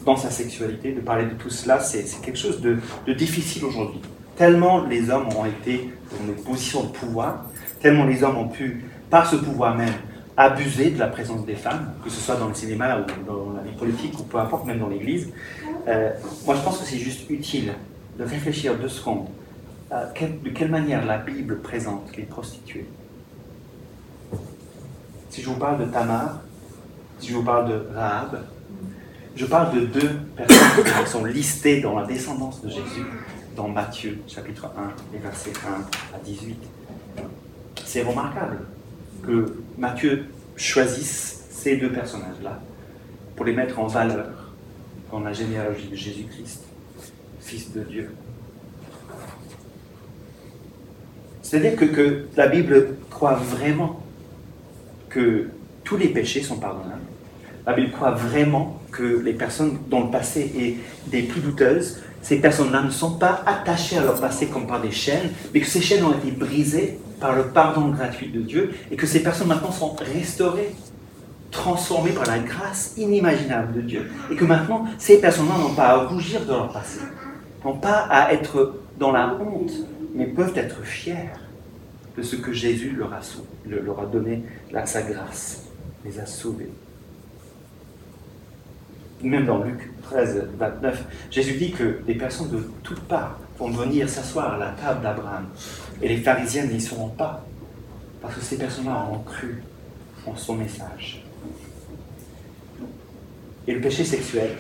dans 0.07 0.17
sa 0.17 0.31
sexualité, 0.31 0.93
de 0.93 1.01
parler 1.01 1.27
de 1.27 1.35
tout 1.35 1.51
cela, 1.51 1.81
c'est 1.81 2.05
quelque 2.23 2.39
chose 2.39 2.61
de, 2.61 2.79
difficile 3.13 3.65
aujourd'hui. 3.65 4.01
Tellement 4.37 4.85
les 4.85 5.11
hommes 5.11 5.29
ont 5.37 5.45
été 5.45 5.91
dans 6.11 6.27
une 6.27 6.43
position 6.43 6.85
de 6.85 6.89
pouvoir, 6.89 7.47
tellement 7.81 8.05
les 8.05 8.23
hommes 8.23 8.39
ont 8.39 8.49
pu, 8.49 8.85
par 9.11 9.29
ce 9.29 9.37
pouvoir 9.37 9.77
même, 9.77 9.93
abuser 10.37 10.91
de 10.91 10.99
la 10.99 11.07
présence 11.07 11.47
des 11.47 11.55
femmes, 11.55 11.93
que 12.03 12.11
ce 12.11 12.21
soit 12.21 12.37
dans 12.37 12.49
le 12.49 12.55
cinéma 12.55 12.99
ou 12.99 13.27
dans 13.27 13.53
la 13.53 13.63
vie 13.63 13.77
politique 13.77 14.19
ou 14.19 14.25
peu 14.25 14.39
importe, 14.39 14.67
même 14.67 14.81
dans 14.81 14.89
l'Église. 14.89 15.33
Euh, 15.87 16.11
moi, 16.45 16.57
je 16.57 16.61
pense 16.63 16.79
que 16.79 16.85
c'est 16.85 16.99
juste 16.99 17.31
utile 17.31 17.73
de 18.19 18.25
réfléchir 18.25 18.77
deux 18.77 18.89
secondes 18.89 19.29
à 19.91 20.07
de 20.07 20.51
quelle 20.51 20.71
manière 20.71 21.05
la 21.05 21.19
Bible 21.19 21.61
présente 21.61 22.17
les 22.17 22.25
prostituées. 22.25 22.87
Si 25.35 25.43
je 25.43 25.49
vous 25.49 25.57
parle 25.57 25.85
de 25.85 25.91
Tamar, 25.91 26.43
si 27.19 27.31
je 27.31 27.35
vous 27.35 27.43
parle 27.43 27.69
de 27.69 27.89
Rahab, 27.93 28.45
je 29.35 29.45
parle 29.47 29.75
de 29.75 29.87
deux 29.87 30.11
personnes 30.37 30.85
qui 30.85 31.11
sont 31.11 31.25
listées 31.25 31.81
dans 31.81 31.99
la 31.99 32.07
descendance 32.07 32.63
de 32.63 32.69
Jésus 32.69 33.05
dans 33.57 33.67
Matthieu 33.67 34.21
chapitre 34.29 34.67
1, 34.79 34.93
les 35.13 35.19
versets 35.19 35.51
1 36.13 36.15
à 36.15 36.21
18. 36.21 36.57
C'est 37.85 38.05
remarquable 38.05 38.61
que 39.27 39.57
Matthieu 39.77 40.27
choisisse 40.55 41.47
ces 41.51 41.79
deux 41.79 41.91
personnages-là 41.91 42.61
pour 43.35 43.45
les 43.45 43.55
mettre 43.55 43.81
en 43.81 43.89
valeur 43.89 44.53
dans 45.11 45.19
la 45.19 45.33
généalogie 45.33 45.89
de 45.89 45.97
Jésus-Christ, 45.97 46.63
Fils 47.41 47.73
de 47.73 47.81
Dieu. 47.81 48.15
C'est-à-dire 51.43 51.75
que, 51.75 51.87
que, 51.87 52.27
la 52.37 52.47
Bible 52.47 52.95
croit 53.11 53.35
vraiment 53.35 54.04
que 55.15 55.49
tous 55.85 55.97
les 55.97 56.09
péchés 56.09 56.43
sont 56.43 56.57
pardonnables. 56.57 57.01
La 57.67 57.73
Bible 57.73 57.93
croit 57.93 58.11
vraiment 58.11 58.81
que 58.91 59.23
les 59.23 59.33
personnes 59.33 59.79
dont 59.89 60.05
le 60.05 60.11
passé 60.11 60.53
est 60.59 61.11
des 61.11 61.23
plus 61.23 61.41
douteuses, 61.41 62.01
ces 62.21 62.41
personnes-là 62.41 62.83
ne 62.83 62.91
sont 62.91 63.13
pas 63.19 63.43
attachées 63.47 63.97
à 63.97 64.03
leur 64.03 64.21
passé 64.21 64.47
comme 64.47 64.67
par 64.67 64.81
des 64.81 64.91
chaînes, 64.91 65.31
mais 65.53 65.61
que 65.61 65.67
ces 65.67 65.81
chaînes 65.81 66.05
ont 66.05 66.13
été 66.13 66.31
brisées 66.31 66.99
par 67.21 67.37
le 67.37 67.45
pardon 67.45 67.89
gratuit 67.89 68.29
de 68.29 68.41
Dieu 68.41 68.75
et 68.91 68.97
que 68.97 69.07
ces 69.07 69.23
personnes 69.23 69.49
maintenant 69.49 69.71
sont 69.71 69.95
restaurées 69.95 70.75
transformés 71.51 72.11
par 72.11 72.27
la 72.27 72.39
grâce 72.41 72.95
inimaginable 72.97 73.75
de 73.75 73.81
Dieu. 73.83 74.11
Et 74.31 74.35
que 74.35 74.45
maintenant, 74.45 74.87
ces 74.99 75.21
personnes-là 75.21 75.57
n'ont 75.59 75.75
pas 75.75 75.89
à 75.89 75.97
rougir 76.07 76.45
de 76.45 76.51
leur 76.51 76.73
passé, 76.73 77.01
n'ont 77.65 77.79
pas 77.79 78.07
à 78.11 78.33
être 78.33 78.81
dans 78.99 79.13
la 79.13 79.35
honte, 79.35 79.73
mais 80.15 80.27
peuvent 80.27 80.57
être 80.57 80.83
fiers 80.85 81.31
de 82.17 82.23
ce 82.23 82.37
que 82.37 82.53
Jésus 82.53 82.93
leur 82.93 83.13
a, 83.13 83.21
leur 83.67 84.01
a 84.01 84.07
donné, 84.07 84.43
sa 84.85 85.03
grâce, 85.03 85.65
les 86.05 86.19
a 86.19 86.27
sauvés. 86.27 86.71
Même 89.23 89.47
dans 89.47 89.63
Luc 89.63 89.91
13, 90.03 90.49
29, 90.59 91.05
Jésus 91.31 91.55
dit 91.55 91.73
que 91.73 92.01
des 92.07 92.15
personnes 92.15 92.51
de 92.51 92.61
toutes 92.83 93.01
parts 93.01 93.39
vont 93.59 93.71
venir 93.71 94.09
s'asseoir 94.09 94.55
à 94.55 94.59
la 94.59 94.71
table 94.73 95.03
d'Abraham. 95.03 95.47
Et 96.03 96.09
les 96.09 96.19
pharisiens 96.19 96.67
n'y 96.67 96.81
seront 96.81 97.09
pas, 97.09 97.47
parce 98.21 98.35
que 98.35 98.43
ces 98.43 98.59
personnes-là 98.59 99.09
ont 99.11 99.21
cru 99.21 99.63
en 100.27 100.37
son 100.37 100.57
message. 100.57 101.25
Et 103.67 103.73
le 103.73 103.81
péché 103.81 104.05
sexuel, 104.05 104.51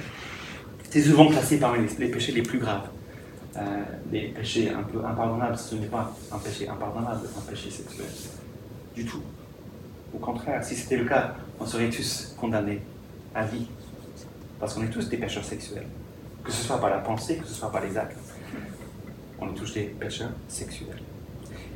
c'est 0.88 1.02
souvent 1.02 1.28
classé 1.28 1.58
parmi 1.58 1.86
les, 1.98 2.08
péchés 2.08 2.32
les 2.32 2.42
plus 2.42 2.58
graves. 2.58 2.88
Euh, 3.56 3.60
les 4.10 4.28
péchés 4.28 4.70
un 4.70 4.82
peu 4.82 5.04
impardonnables, 5.04 5.56
ce 5.56 5.76
n'est 5.76 5.86
pas 5.86 6.12
un 6.32 6.38
péché 6.38 6.68
impardonnable, 6.68 7.28
un 7.36 7.50
péché 7.50 7.70
sexuel. 7.70 8.06
Du 8.94 9.04
tout. 9.04 9.22
Au 10.12 10.18
contraire, 10.18 10.64
si 10.64 10.74
c'était 10.74 10.96
le 10.96 11.04
cas, 11.04 11.34
on 11.60 11.66
serait 11.66 11.88
tous 11.88 12.34
condamnés 12.40 12.82
à 13.34 13.44
vie. 13.44 13.66
Parce 14.58 14.74
qu'on 14.74 14.82
est 14.82 14.90
tous 14.90 15.08
des 15.08 15.18
pécheurs 15.18 15.44
sexuels. 15.44 15.86
Que 16.42 16.50
ce 16.50 16.64
soit 16.64 16.80
par 16.80 16.90
la 16.90 16.98
pensée, 16.98 17.36
que 17.36 17.46
ce 17.46 17.54
soit 17.54 17.70
par 17.70 17.82
les 17.82 17.96
actes. 17.96 18.18
On 19.40 19.50
est 19.50 19.54
tous 19.54 19.72
des 19.74 19.84
pécheurs 19.84 20.30
sexuels. 20.48 21.02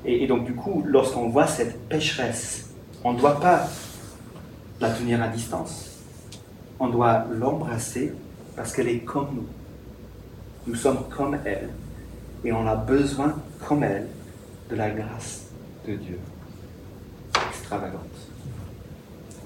Et, 0.04 0.24
et 0.24 0.26
donc, 0.26 0.44
du 0.44 0.54
coup, 0.54 0.82
lorsqu'on 0.86 1.28
voit 1.28 1.46
cette 1.46 1.88
pécheresse, 1.88 2.70
on 3.04 3.12
ne 3.12 3.18
doit 3.18 3.38
pas 3.38 3.68
la 4.80 4.90
tenir 4.90 5.22
à 5.22 5.28
distance. 5.28 6.00
On 6.80 6.88
doit 6.88 7.26
l'embrasser 7.32 8.14
parce 8.56 8.72
qu'elle 8.72 8.88
est 8.88 9.00
comme 9.00 9.28
nous. 9.34 9.46
Nous 10.68 10.74
sommes 10.74 11.04
comme 11.08 11.38
elle 11.46 11.70
et 12.44 12.52
on 12.52 12.66
a 12.66 12.76
besoin, 12.76 13.34
comme 13.66 13.82
elle, 13.82 14.06
de 14.70 14.76
la 14.76 14.90
grâce 14.90 15.46
de 15.86 15.94
Dieu. 15.94 16.18
Extravagante. 17.48 18.02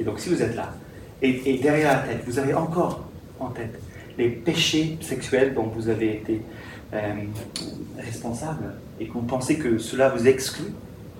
Et 0.01 0.05
donc 0.05 0.19
si 0.19 0.31
vous 0.31 0.43
êtes 0.43 0.57
là, 0.57 0.75
et, 1.23 1.61
derrière 1.63 1.93
la 1.93 2.09
tête, 2.09 2.25
vous 2.27 2.41
avez 2.41 2.55
encore 2.55 3.05
en 3.39 3.51
tête 3.51 3.81
les 4.19 4.31
péchés 4.31 4.99
sexuels 5.01 5.55
dont 5.55 5.69
vous 5.69 5.89
avez 5.89 6.17
été 6.17 6.43
euh, 6.93 7.15
responsable 7.97 8.75
et 8.99 9.07
que 9.07 9.13
vous 9.13 9.23
pensez 9.23 9.59
que 9.59 9.79
cela 9.79 10.09
vous 10.09 10.27
exclut 10.27 10.73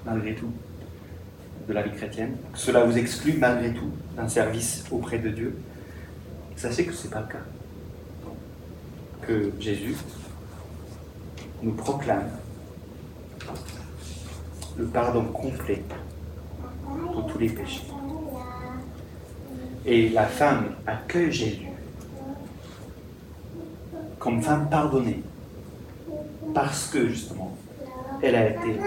malgré 0.05 0.35
tout 0.35 0.51
de 1.69 1.73
la 1.73 1.83
vie 1.83 1.93
chrétienne, 1.93 2.35
que 2.53 2.59
cela 2.59 2.83
vous 2.83 2.99
exclut 2.99 3.35
malgré 3.35 3.73
tout 3.73 3.93
d'un 4.17 4.27
service 4.27 4.85
auprès 4.91 5.21
de 5.21 5.29
Dieu, 5.29 5.57
sachez 6.57 6.85
que 6.87 6.93
ce 6.93 7.05
n'est 7.05 7.13
pas 7.13 7.21
le 7.21 7.33
cas 7.33 7.45
que 9.27 9.53
Jésus 9.59 9.97
nous 11.63 11.73
proclame 11.73 12.29
le 14.77 14.87
pardon 14.87 15.25
complet 15.25 15.83
pour 17.13 17.27
tous 17.27 17.39
les 17.39 17.49
péchés. 17.49 17.87
Et 19.85 20.09
la 20.11 20.27
femme 20.27 20.75
accueille 20.87 21.33
Jésus 21.33 21.69
comme 24.19 24.41
femme 24.41 24.69
pardonnée 24.71 25.23
parce 26.55 26.87
que 26.87 27.09
justement 27.09 27.57
elle 28.23 28.37
a 28.37 28.51
été 28.51 28.79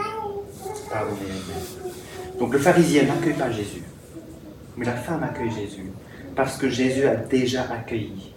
pardonnée 0.89 1.19
elle-même. 1.21 2.39
Donc 2.39 2.53
le 2.53 2.59
pharisien 2.59 3.03
n'accueille 3.03 3.33
pas 3.33 3.51
Jésus, 3.51 3.83
mais 4.77 4.85
la 4.85 4.95
femme 4.95 5.23
accueille 5.23 5.51
Jésus 5.51 5.91
parce 6.35 6.57
que 6.57 6.69
Jésus 6.69 7.05
a 7.05 7.15
déjà 7.15 7.63
accueilli 7.71 8.33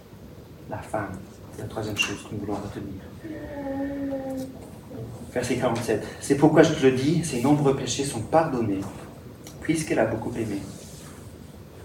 la 0.69 0.77
femme 0.77 1.17
la 1.59 1.67
troisième 1.67 1.97
chose 1.97 2.23
que 2.23 2.33
nous 2.33 2.39
voulons 2.41 2.55
retenir. 2.55 3.01
Verset 5.33 5.57
47. 5.57 6.07
C'est 6.21 6.35
pourquoi 6.35 6.63
je 6.63 6.73
te 6.73 6.85
le 6.85 6.93
dis, 6.93 7.23
ses 7.23 7.41
nombreux 7.41 7.75
péchés 7.75 8.03
sont 8.03 8.21
pardonnés, 8.21 8.81
puisqu'elle 9.61 9.99
a 9.99 10.05
beaucoup 10.05 10.33
aimé. 10.35 10.59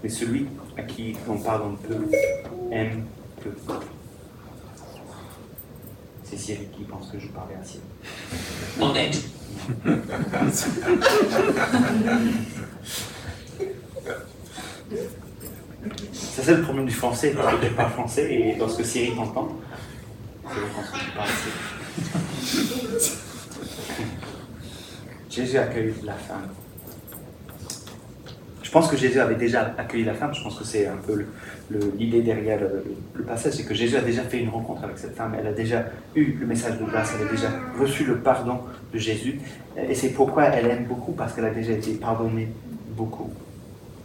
Mais 0.03 0.09
celui 0.09 0.47
à 0.77 0.83
qui 0.83 1.15
l'on 1.27 1.37
pardonne 1.37 1.77
peu, 1.77 1.95
aime 2.71 3.05
peu. 3.43 3.51
C'est 6.23 6.37
Cyril 6.37 6.67
qui 6.75 6.83
pense 6.83 7.11
que 7.11 7.19
je 7.19 7.27
parlais 7.27 7.55
ainsi. 7.61 7.79
Honnête. 8.81 9.21
Ça, 16.13 16.34
c'est 16.45 16.55
le 16.55 16.61
problème 16.61 16.85
du 16.85 16.93
français. 16.93 17.33
Tu 17.61 17.69
pas 17.71 17.89
français 17.89 18.31
et 18.31 18.55
lorsque 18.55 18.85
Cyril 18.85 19.15
t'entend, 19.15 19.49
c'est 20.47 20.59
le 20.59 20.67
français 20.67 20.91
qui 20.93 21.11
parle. 21.17 21.29
Jésus 25.29 25.57
accueille 25.57 25.93
la 26.03 26.13
femme. 26.13 26.47
Je 28.61 28.69
pense 28.71 28.87
que 28.87 28.95
Jésus 28.95 29.19
avait 29.19 29.35
déjà 29.35 29.73
accueilli 29.77 30.03
la 30.03 30.13
femme. 30.13 30.35
Je 30.35 30.43
pense 30.43 30.59
que 30.59 30.63
c'est 30.63 30.85
un 30.85 30.97
peu 30.97 31.25
l'idée 31.97 32.21
derrière 32.21 32.59
le, 32.59 33.23
passage, 33.23 33.53
c'est 33.53 33.63
que 33.63 33.73
Jésus 33.73 33.95
a 33.97 34.01
déjà 34.01 34.21
fait 34.21 34.39
une 34.39 34.49
rencontre 34.49 34.83
avec 34.83 34.99
cette 34.99 35.15
femme. 35.15 35.35
Elle 35.39 35.47
a 35.47 35.53
déjà 35.53 35.85
eu 36.13 36.33
le 36.39 36.45
message 36.45 36.77
de 36.77 36.85
grâce. 36.85 37.13
Elle 37.15 37.27
a 37.27 37.31
déjà 37.31 37.49
reçu 37.79 38.03
le 38.03 38.17
pardon 38.19 38.59
de 38.93 38.99
Jésus. 38.99 39.39
Et 39.89 39.95
c'est 39.95 40.09
pourquoi 40.09 40.43
elle 40.45 40.67
aime 40.67 40.85
beaucoup, 40.85 41.13
parce 41.13 41.33
qu'elle 41.33 41.45
a 41.45 41.53
déjà 41.53 41.71
été 41.71 41.93
pardonnée 41.93 42.49
beaucoup. 42.89 43.31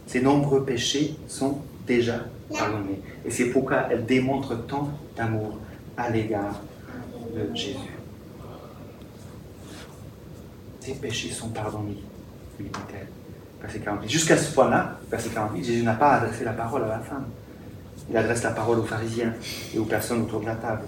Ses 0.07 0.21
nombreux 0.21 0.65
péchés 0.65 1.15
sont 1.27 1.59
déjà 1.95 2.19
pardonnée. 2.49 3.01
Et 3.25 3.29
c'est 3.29 3.45
pourquoi 3.45 3.87
elle 3.91 4.05
démontre 4.05 4.65
tant 4.65 4.89
d'amour 5.15 5.59
à 5.97 6.09
l'égard 6.09 6.61
de 7.35 7.55
Jésus. 7.55 7.77
Tes 10.79 10.93
péchés 10.93 11.31
sont 11.31 11.49
pardonnés, 11.49 12.01
lui 12.59 12.69
dit-elle. 12.69 13.07
Verset 13.61 13.79
48. 13.79 14.09
Jusqu'à 14.09 14.37
ce 14.37 14.53
point-là, 14.53 14.99
verset 15.09 15.29
48, 15.29 15.63
Jésus 15.63 15.83
n'a 15.83 15.93
pas 15.93 16.13
adressé 16.13 16.43
la 16.43 16.53
parole 16.53 16.83
à 16.83 16.87
la 16.87 16.99
femme. 16.99 17.25
Il 18.09 18.17
adresse 18.17 18.43
la 18.43 18.51
parole 18.51 18.79
aux 18.79 18.85
pharisiens 18.85 19.33
et 19.73 19.77
aux 19.77 19.85
personnes 19.85 20.23
autour 20.23 20.39
de 20.39 20.47
la 20.47 20.55
table. 20.55 20.83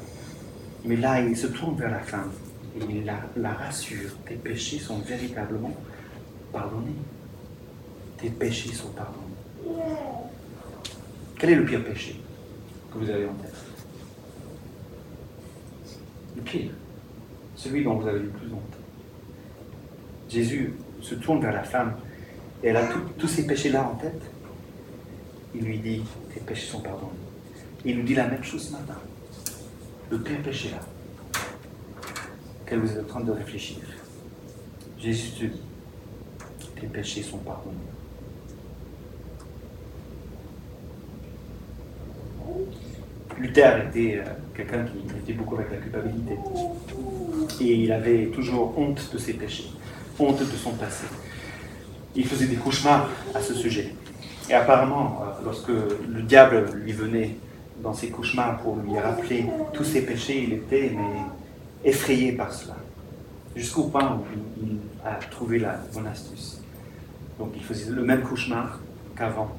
Mais 0.86 0.96
là, 0.96 1.22
il 1.22 1.38
se 1.38 1.48
tourne 1.48 1.76
vers 1.78 1.92
la 1.92 2.00
femme 2.00 2.32
et 2.76 2.84
il 2.90 3.06
la 3.06 3.54
rassure. 3.54 4.12
Tes 4.26 4.36
péchés 4.36 4.80
sont 4.80 5.00
véritablement 5.00 5.76
pardonnés. 6.52 6.96
Tes 8.18 8.30
péchés 8.30 8.74
sont 8.74 8.90
pardonnés. 8.90 9.24
Quel 11.44 11.52
est 11.52 11.56
le 11.56 11.66
pire 11.66 11.84
péché 11.84 12.16
que 12.90 12.98
vous 13.00 13.10
avez 13.10 13.26
en 13.26 13.34
tête 13.34 13.54
Le 16.38 16.42
pire. 16.42 16.72
Celui 17.58 17.84
dont 17.84 17.96
vous 17.96 18.08
avez 18.08 18.20
le 18.20 18.30
plus 18.30 18.48
honte. 18.48 18.78
Jésus 20.30 20.74
se 21.02 21.16
tourne 21.16 21.42
vers 21.42 21.52
la 21.52 21.64
femme 21.64 21.98
et 22.64 22.70
elle 22.70 22.78
a 22.78 22.88
tous 23.18 23.28
ces 23.28 23.46
péchés-là 23.46 23.84
en 23.84 23.96
tête. 23.96 24.22
Il 25.54 25.66
lui 25.66 25.80
dit, 25.80 26.04
tes 26.34 26.40
péchés 26.40 26.68
sont 26.68 26.80
pardonnés. 26.80 27.12
Il 27.84 27.98
nous 27.98 28.04
dit 28.04 28.16
la 28.16 28.30
même 28.30 28.44
chose 28.46 28.68
ce 28.68 28.72
matin. 28.72 28.96
Le 30.12 30.20
pire 30.20 30.42
péché 30.42 30.70
là, 30.70 30.80
qu'elle 32.66 32.80
vous 32.80 32.90
êtes 32.90 33.04
en 33.04 33.08
train 33.08 33.20
de 33.20 33.34
réfléchir. 33.34 33.80
Jésus 34.98 35.32
te 35.32 35.44
dit, 35.44 35.62
tes 36.80 36.88
péchés 36.88 37.22
sont 37.22 37.40
pardonnés. 37.40 37.93
Luther 43.40 43.88
était 43.88 44.20
euh, 44.20 44.30
quelqu'un 44.56 44.86
qui 44.86 45.00
était 45.18 45.34
beaucoup 45.34 45.56
avec 45.56 45.72
la 45.72 45.78
culpabilité. 45.78 46.38
Et 47.62 47.74
il 47.76 47.92
avait 47.92 48.28
toujours 48.28 48.78
honte 48.78 49.10
de 49.14 49.18
ses 49.18 49.34
péchés, 49.34 49.72
honte 50.20 50.40
de 50.40 50.58
son 50.58 50.72
passé. 50.72 51.06
Il 52.16 52.26
faisait 52.26 52.48
des 52.48 52.56
cauchemars 52.56 53.10
à 53.34 53.42
ce 53.42 53.54
sujet. 53.54 53.94
Et 54.50 54.54
apparemment, 54.54 55.22
euh, 55.22 55.44
lorsque 55.46 55.70
le 55.70 56.22
diable 56.22 56.66
lui 56.76 56.92
venait 56.92 57.38
dans 57.82 57.94
ses 57.94 58.10
cauchemars 58.10 58.60
pour 58.62 58.78
lui 58.78 58.98
rappeler 59.00 59.46
tous 59.74 59.84
ses 59.84 60.06
péchés, 60.06 60.44
il 60.48 60.54
était 60.54 60.92
mais, 60.96 61.90
effrayé 61.90 62.34
par 62.34 62.54
cela. 62.54 62.76
Jusqu'au 63.56 63.84
point 63.84 64.18
où 64.18 64.24
il 64.62 64.78
a 65.06 65.16
trouvé 65.16 65.60
la 65.60 65.80
bonne 65.94 66.08
astuce. 66.08 66.62
Donc 67.38 67.52
il 67.56 67.64
faisait 67.64 67.92
le 67.92 68.04
même 68.04 68.22
cauchemar 68.22 68.80
qu'avant. 69.16 69.56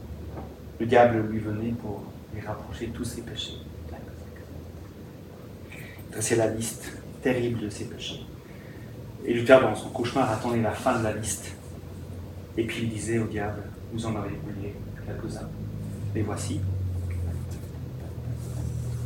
Le 0.81 0.87
diable 0.87 1.25
lui 1.31 1.39
venait 1.39 1.73
pour 1.73 2.03
lui 2.35 2.47
rapprocher 2.47 2.89
tous 2.89 3.05
ses 3.05 3.23
péchés. 3.23 3.59
C'est 6.21 6.37
la 6.37 6.49
liste 6.49 6.93
terrible 7.23 7.61
de 7.61 7.71
ses 7.71 7.87
péchés. 7.87 8.25
Et 9.25 9.35
Luther, 9.35 9.61
dans 9.61 9.75
son 9.75 9.89
cauchemar, 9.89 10.31
attendait 10.31 10.63
la 10.63 10.71
fin 10.71 10.99
de 10.99 11.05
la 11.05 11.13
liste. 11.13 11.53
Et 12.57 12.65
puis 12.65 12.83
il 12.85 12.91
disait 12.91 13.19
au 13.19 13.27
diable, 13.27 13.63
vous 13.93 14.07
en 14.07 14.15
avez 14.17 14.37
oublié 14.37 14.75
quelques-uns. 15.07 15.49
Les 16.15 16.23
voici. 16.23 16.61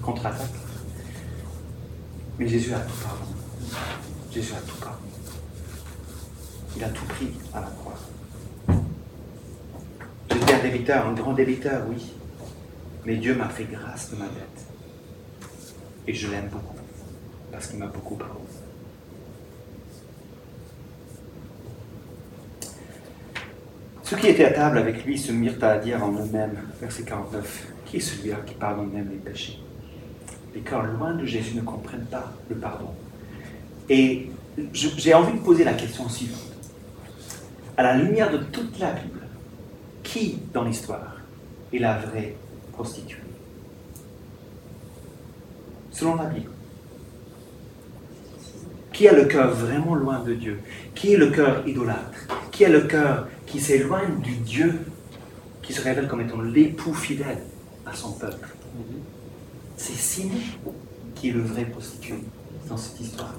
Contre-attaque. 0.02 0.50
Mais 2.38 2.46
Jésus 2.46 2.74
a 2.74 2.80
tout 2.80 2.96
pardonné. 3.02 3.36
Jésus 4.32 4.52
a 4.52 4.60
tout 4.60 4.76
pardonné. 4.76 5.10
Il 6.76 6.84
a 6.84 6.88
tout 6.88 7.04
pris 7.06 7.30
à 7.54 7.60
la 7.60 7.66
croix. 7.66 7.98
Je 10.30 10.54
un 10.54 10.62
débiteur, 10.62 11.06
un 11.06 11.14
grand 11.14 11.32
débiteur, 11.32 11.82
oui. 11.90 12.12
Mais 13.08 13.16
Dieu 13.16 13.34
m'a 13.34 13.48
fait 13.48 13.64
grâce 13.64 14.10
de 14.10 14.16
ma 14.16 14.26
dette. 14.26 14.66
Et 16.06 16.12
je 16.12 16.30
l'aime 16.30 16.48
beaucoup, 16.52 16.76
parce 17.50 17.68
qu'il 17.68 17.78
m'a 17.78 17.86
beaucoup 17.86 18.16
pardonné. 18.16 18.44
Ceux 24.02 24.18
qui 24.18 24.26
étaient 24.26 24.44
à 24.44 24.50
table 24.50 24.76
avec 24.76 25.06
lui 25.06 25.16
se 25.16 25.32
mirent 25.32 25.56
à 25.64 25.78
dire 25.78 26.04
en 26.04 26.12
eux-mêmes, 26.12 26.58
verset 26.82 27.04
49, 27.04 27.72
Qui 27.86 27.96
est 27.96 28.00
celui-là 28.00 28.36
qui 28.44 28.52
pardonne 28.52 28.90
même 28.90 29.08
les 29.10 29.16
péchés? 29.16 29.58
Les 30.54 30.60
cœurs 30.60 30.84
loin 30.84 31.14
de 31.14 31.24
Jésus 31.24 31.56
ne 31.56 31.62
comprennent 31.62 32.08
pas 32.10 32.30
le 32.50 32.56
pardon. 32.56 32.90
Et 33.88 34.28
j'ai 34.74 35.14
envie 35.14 35.32
de 35.32 35.42
poser 35.42 35.64
la 35.64 35.72
question 35.72 36.10
suivante. 36.10 36.52
À 37.78 37.84
la 37.84 37.96
lumière 37.96 38.30
de 38.30 38.36
toute 38.36 38.78
la 38.78 38.92
Bible, 38.92 39.22
qui 40.02 40.40
dans 40.52 40.64
l'histoire 40.64 41.16
est 41.72 41.78
la 41.78 41.96
vraie 41.96 42.36
prostituée 42.78 43.18
Selon 45.90 46.14
la 46.14 46.26
Bible. 46.26 46.50
Qui 48.92 49.08
a 49.08 49.12
le 49.12 49.24
cœur 49.24 49.52
vraiment 49.52 49.96
loin 49.96 50.20
de 50.20 50.34
Dieu? 50.34 50.60
Qui 50.94 51.14
est 51.14 51.16
le 51.16 51.30
cœur 51.30 51.66
idolâtre? 51.66 52.20
Qui 52.52 52.64
a 52.64 52.68
le 52.68 52.82
cœur 52.82 53.26
qui 53.46 53.58
s'éloigne 53.60 54.20
du 54.20 54.36
Dieu 54.36 54.80
qui 55.60 55.72
se 55.72 55.82
révèle 55.82 56.06
comme 56.06 56.20
étant 56.20 56.40
l'époux 56.40 56.94
fidèle 56.94 57.42
à 57.84 57.94
son 57.94 58.12
peuple? 58.12 58.48
C'est 59.76 59.96
Simon 59.96 60.40
qui 61.16 61.30
est 61.30 61.32
le 61.32 61.42
vrai 61.42 61.64
prostitué 61.64 62.14
dans 62.68 62.76
cette 62.76 63.00
histoire 63.00 63.34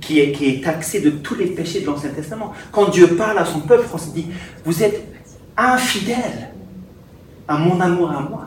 qui 0.00 0.20
est, 0.20 0.32
qui 0.32 0.48
est 0.50 0.64
taxé 0.64 1.00
de 1.00 1.10
tous 1.10 1.34
les 1.34 1.46
péchés 1.46 1.80
de 1.80 1.86
l'Ancien 1.86 2.10
Testament. 2.10 2.52
Quand 2.70 2.90
Dieu 2.90 3.16
parle 3.16 3.38
à 3.38 3.46
son 3.46 3.60
peuple, 3.60 3.86
on 3.92 3.98
se 3.98 4.10
dit, 4.10 4.26
vous 4.64 4.82
êtes 4.82 5.02
infidèles 5.56 6.50
à 7.48 7.56
mon 7.56 7.80
amour 7.80 8.10
à 8.10 8.20
moi. 8.20 8.45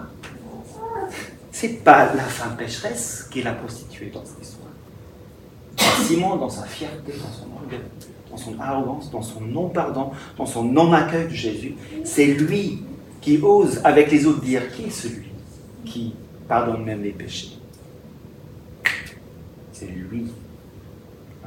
C'est 1.60 1.84
pas 1.84 2.14
la 2.16 2.24
femme 2.24 2.56
pécheresse 2.56 3.28
qui 3.30 3.42
est 3.42 3.44
la 3.44 3.52
prostituée 3.52 4.10
dans 4.14 4.24
cette 4.24 4.42
histoire. 4.42 4.70
Simon, 6.06 6.38
dans 6.38 6.48
sa 6.48 6.64
fierté, 6.64 7.12
dans 7.12 7.34
son 7.34 7.54
orgueil, 7.54 7.82
dans 8.32 8.38
son 8.38 8.58
arrogance, 8.62 9.12
dans 9.12 9.22
son 9.22 9.42
non-pardon, 9.42 10.12
dans 10.38 10.46
son 10.46 10.64
non-accueil 10.64 11.26
de 11.26 11.34
Jésus, 11.34 11.76
c'est 12.06 12.28
lui 12.28 12.82
qui 13.20 13.40
ose 13.42 13.82
avec 13.84 14.10
les 14.10 14.26
autres 14.26 14.40
dire 14.40 14.72
qui 14.72 14.84
est 14.84 14.90
celui 14.90 15.32
qui 15.84 16.16
pardonne 16.48 16.86
même 16.86 17.04
les 17.04 17.12
péchés. 17.12 17.60
C'est 19.74 19.88
lui 19.88 20.32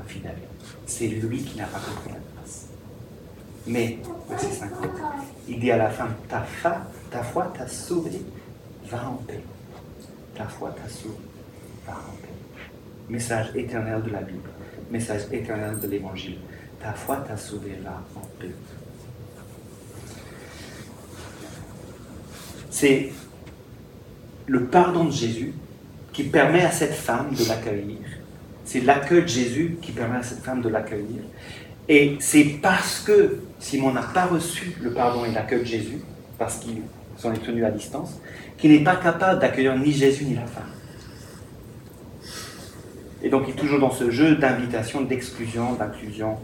fidèle. 0.06 0.36
C'est 0.84 1.08
lui 1.08 1.38
qui 1.38 1.56
n'a 1.56 1.64
pas 1.64 1.78
compris 1.78 2.10
la 2.10 2.20
grâce. 2.36 2.66
Mais, 3.66 3.98
verset 4.28 4.50
50, 4.50 4.90
il 5.48 5.58
dit 5.58 5.70
à 5.70 5.78
la 5.78 5.88
femme, 5.88 6.14
ta, 6.28 6.42
foi, 6.42 6.76
ta 7.10 7.22
foi 7.22 7.50
t'a 7.56 7.66
sauvé, 7.66 8.20
va 8.90 9.08
en 9.08 9.14
paix. 9.26 9.40
Ta 10.34 10.46
foi 10.46 10.70
t'a 10.70 10.88
sauvé, 10.88 11.16
va 11.86 11.92
paix. 11.92 12.28
Message 13.08 13.48
éternel 13.54 14.02
de 14.02 14.10
la 14.10 14.20
Bible, 14.20 14.48
message 14.90 15.22
éternel 15.32 15.78
de 15.78 15.86
l'Évangile. 15.86 16.38
Ta 16.80 16.92
foi 16.92 17.16
t'a 17.16 17.36
sauvé, 17.36 17.78
va 17.82 18.02
en 18.16 18.26
paix. 18.40 18.54
C'est 22.70 23.12
le 24.46 24.64
pardon 24.64 25.04
de 25.04 25.12
Jésus 25.12 25.52
qui 26.12 26.24
permet 26.24 26.62
à 26.62 26.70
cette 26.70 26.94
femme 26.94 27.34
de 27.34 27.46
l'accueillir 27.48 27.98
c'est 28.64 28.80
l'accueil 28.80 29.22
de 29.22 29.28
Jésus 29.28 29.76
qui 29.82 29.92
permet 29.92 30.18
à 30.18 30.22
cette 30.22 30.42
femme 30.42 30.62
de 30.62 30.68
l'accueillir. 30.68 31.22
Et 31.88 32.16
c'est 32.20 32.58
parce 32.62 33.00
que 33.00 33.40
Simon 33.58 33.92
n'a 33.92 34.02
pas 34.02 34.26
reçu 34.26 34.76
le 34.80 34.92
pardon 34.92 35.24
et 35.24 35.32
l'accueil 35.32 35.60
de 35.60 35.66
Jésus, 35.66 35.98
parce 36.38 36.56
qu'ils 36.56 36.82
s'en 37.16 37.32
est 37.32 37.44
tenu 37.44 37.64
à 37.64 37.70
distance, 37.70 38.20
qu'il 38.58 38.72
n'est 38.72 38.84
pas 38.84 38.96
capable 38.96 39.40
d'accueillir 39.40 39.76
ni 39.76 39.92
Jésus 39.92 40.24
ni 40.24 40.34
la 40.34 40.46
femme. 40.46 40.70
Et 43.22 43.28
donc 43.28 43.44
il 43.46 43.50
est 43.50 43.56
toujours 43.56 43.78
dans 43.78 43.90
ce 43.90 44.10
jeu 44.10 44.36
d'invitation, 44.36 45.02
d'exclusion, 45.02 45.74
d'inclusion, 45.74 46.36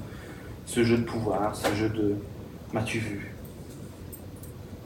ce 0.67 0.85
jeu 0.85 0.99
de 0.99 1.05
pouvoir, 1.05 1.57
ce 1.57 1.75
jeu 1.75 1.89
de 1.89 2.15
m'as-tu 2.73 2.99
vu? 2.99 3.35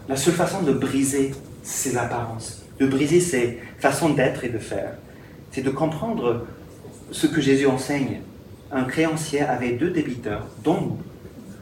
La 0.09 0.17
seule 0.17 0.35
façon 0.35 0.63
de 0.63 0.73
briser 0.73 1.33
ses 1.63 1.97
apparences, 1.97 2.65
de 2.79 2.87
briser 2.87 3.21
ses 3.21 3.61
façons 3.79 4.11
d'être 4.11 4.45
et 4.45 4.49
de 4.49 4.59
faire, 4.59 4.95
c'est 5.51 5.63
de 5.63 5.71
comprendre 5.71 6.47
ce 7.11 7.27
que 7.27 7.41
Jésus 7.41 7.67
enseigne. 7.67 8.21
Un 8.71 8.85
créancier 8.85 9.43
avait 9.43 9.73
deux 9.73 9.91
débiteurs, 9.91 10.47
dont 10.65 10.81
nous, 10.81 10.99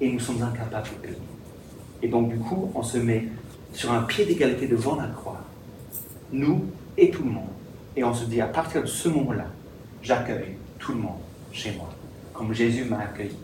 et 0.01 0.13
nous 0.13 0.21
sommes 0.21 0.43
incapables 0.43 0.89
de 0.89 1.07
payer. 1.09 1.19
Et 2.03 2.09
donc, 2.09 2.31
du 2.31 2.39
coup, 2.39 2.71
on 2.75 2.83
se 2.83 2.99
met 2.99 3.27
sur 3.73 3.93
un 3.93 4.03
pied 4.03 4.25
d'égalité 4.25 4.67
devant 4.67 4.97
la 4.97 5.07
croix, 5.07 5.41
nous 6.33 6.65
et 6.97 7.11
tout 7.11 7.23
le 7.25 7.31
monde. 7.31 7.49
Et 7.97 8.05
on 8.05 8.15
se 8.15 8.25
dit, 8.25 8.41
à 8.41 8.47
partir 8.47 8.83
de 8.83 8.87
ce 8.87 9.09
moment-là, 9.09 9.47
j'accueille 10.03 10.57
tout 10.79 10.93
le 10.93 10.99
monde 10.99 11.19
chez 11.53 11.73
moi, 11.73 11.89
comme 12.33 12.53
Jésus 12.53 12.85
m'a 12.85 13.01
accueilli. 13.01 13.37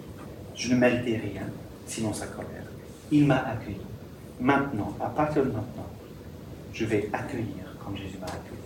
Je 0.54 0.72
ne 0.72 0.78
méritais 0.78 1.16
rien, 1.18 1.42
sinon 1.86 2.12
sa 2.12 2.26
colère. 2.26 2.64
Il 3.10 3.26
m'a 3.26 3.38
accueilli. 3.38 3.76
Maintenant, 4.40 4.96
à 5.00 5.08
partir 5.08 5.44
de 5.44 5.50
maintenant, 5.50 5.86
je 6.72 6.84
vais 6.84 7.08
accueillir 7.12 7.76
comme 7.84 7.96
Jésus 7.96 8.18
m'a 8.20 8.26
accueilli. 8.26 8.56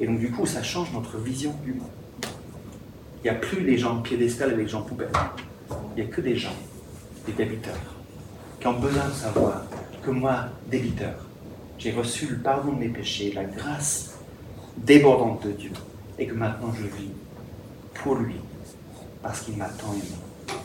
Et 0.00 0.06
donc, 0.06 0.18
du 0.18 0.30
coup, 0.30 0.46
ça 0.46 0.62
change 0.62 0.92
notre 0.92 1.18
vision 1.18 1.54
du 1.64 1.74
monde. 1.74 1.88
Il 3.22 3.30
n'y 3.30 3.30
a 3.30 3.34
plus 3.34 3.60
les 3.62 3.78
gens 3.78 4.00
piédestal 4.00 4.52
et 4.52 4.56
les 4.56 4.66
gens 4.66 4.82
poubelles. 4.82 5.12
Il 5.96 6.02
n'y 6.02 6.10
a 6.10 6.12
que 6.12 6.20
des 6.20 6.34
gens, 6.34 6.56
des 7.26 7.32
débiteurs, 7.32 7.74
qui 8.58 8.66
ont 8.66 8.80
besoin 8.80 9.06
de 9.06 9.12
savoir 9.12 9.62
que 10.02 10.10
moi, 10.10 10.46
débiteur, 10.68 11.14
j'ai 11.78 11.92
reçu 11.92 12.26
le 12.26 12.38
pardon 12.38 12.72
de 12.72 12.78
mes 12.78 12.88
péchés, 12.88 13.32
la 13.32 13.44
grâce 13.44 14.14
débordante 14.76 15.46
de 15.46 15.52
Dieu, 15.52 15.72
et 16.18 16.26
que 16.26 16.34
maintenant 16.34 16.72
je 16.72 16.86
vis 16.86 17.10
pour 17.94 18.16
lui, 18.16 18.36
parce 19.22 19.40
qu'il 19.40 19.56
m'a 19.56 19.68
tant 19.68 19.92
aimé. 19.92 20.58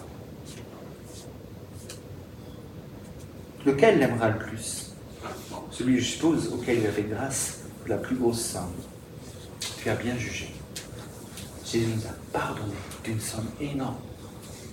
Lequel 3.66 4.00
l'aimera 4.00 4.30
le 4.30 4.40
plus? 4.40 4.96
Celui, 5.72 6.00
je 6.00 6.06
suppose, 6.06 6.54
auquel 6.54 6.80
il 6.80 6.88
avait 6.88 7.04
grâce 7.04 7.60
la 7.86 7.98
plus 7.98 8.16
grosse 8.16 8.42
somme. 8.42 8.74
Tu 9.78 9.90
as 9.90 9.96
bien 9.96 10.18
jugé. 10.18 10.54
Jésus 11.66 11.88
nous 11.96 12.06
a 12.06 12.16
pardonné 12.32 12.74
d'une 13.04 13.20
somme 13.20 13.50
énorme 13.60 13.98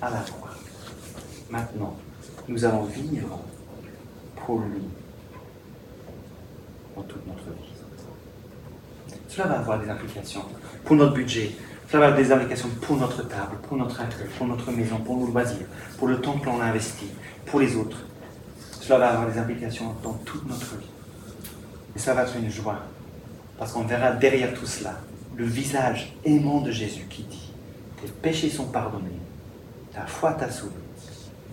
à 0.00 0.10
la 0.10 0.20
croix. 0.20 0.54
Maintenant, 1.50 1.96
nous 2.48 2.64
allons 2.64 2.84
vivre 2.84 3.40
pour 4.44 4.60
lui 4.60 4.82
dans 6.96 7.02
toute 7.02 7.26
notre 7.26 7.44
vie. 7.44 7.72
Cela 9.28 9.48
va 9.48 9.58
avoir 9.58 9.80
des 9.80 9.88
implications 9.88 10.44
pour 10.84 10.96
notre 10.96 11.14
budget, 11.14 11.52
cela 11.88 12.00
va 12.00 12.06
avoir 12.06 12.22
des 12.22 12.32
implications 12.32 12.68
pour 12.82 12.96
notre 12.96 13.26
table, 13.26 13.56
pour 13.62 13.76
notre 13.76 14.00
accueil, 14.00 14.28
pour 14.38 14.46
notre 14.46 14.70
maison, 14.70 14.98
pour 14.98 15.16
nos 15.16 15.26
loisirs, 15.26 15.66
pour 15.98 16.08
le 16.08 16.20
temps 16.20 16.38
que 16.38 16.46
l'on 16.46 16.60
a 16.60 16.66
investi, 16.66 17.06
pour 17.46 17.60
les 17.60 17.74
autres. 17.76 17.98
Cela 18.80 18.98
va 18.98 19.10
avoir 19.10 19.30
des 19.30 19.38
implications 19.38 19.94
dans 20.02 20.12
toute 20.24 20.46
notre 20.46 20.76
vie. 20.76 20.90
Et 21.96 21.98
ça 21.98 22.14
va 22.14 22.22
être 22.22 22.36
une 22.36 22.50
joie, 22.50 22.80
parce 23.58 23.72
qu'on 23.72 23.84
verra 23.84 24.12
derrière 24.12 24.52
tout 24.54 24.66
cela 24.66 24.94
le 25.36 25.44
visage 25.44 26.14
aimant 26.24 26.60
de 26.60 26.70
Jésus 26.70 27.06
qui 27.10 27.22
dit 27.22 27.52
Tes 28.00 28.08
péchés 28.08 28.50
sont 28.50 28.66
pardonnés, 28.66 29.18
ta 29.92 30.06
foi 30.06 30.32
t'a 30.32 30.50
sauvé, 30.50 30.72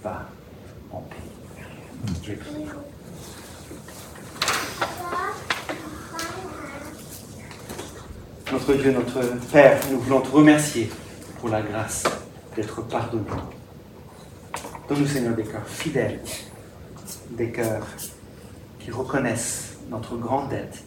va 0.03 0.27
en 0.91 0.99
paix. 0.99 1.30
Notre 8.51 8.73
Dieu, 8.73 8.91
notre 8.91 9.21
Père, 9.51 9.79
nous 9.91 9.99
voulons 9.99 10.21
te 10.21 10.29
remercier 10.29 10.89
pour 11.39 11.49
la 11.49 11.61
grâce 11.61 12.03
d'être 12.55 12.81
pardonné. 12.87 13.25
Donne-nous, 14.89 15.07
Seigneur, 15.07 15.35
des 15.35 15.43
cœurs 15.43 15.67
fidèles, 15.67 16.19
des 17.31 17.51
cœurs 17.51 17.85
qui 18.79 18.91
reconnaissent 18.91 19.77
notre 19.89 20.17
grande 20.17 20.49
dette 20.49 20.83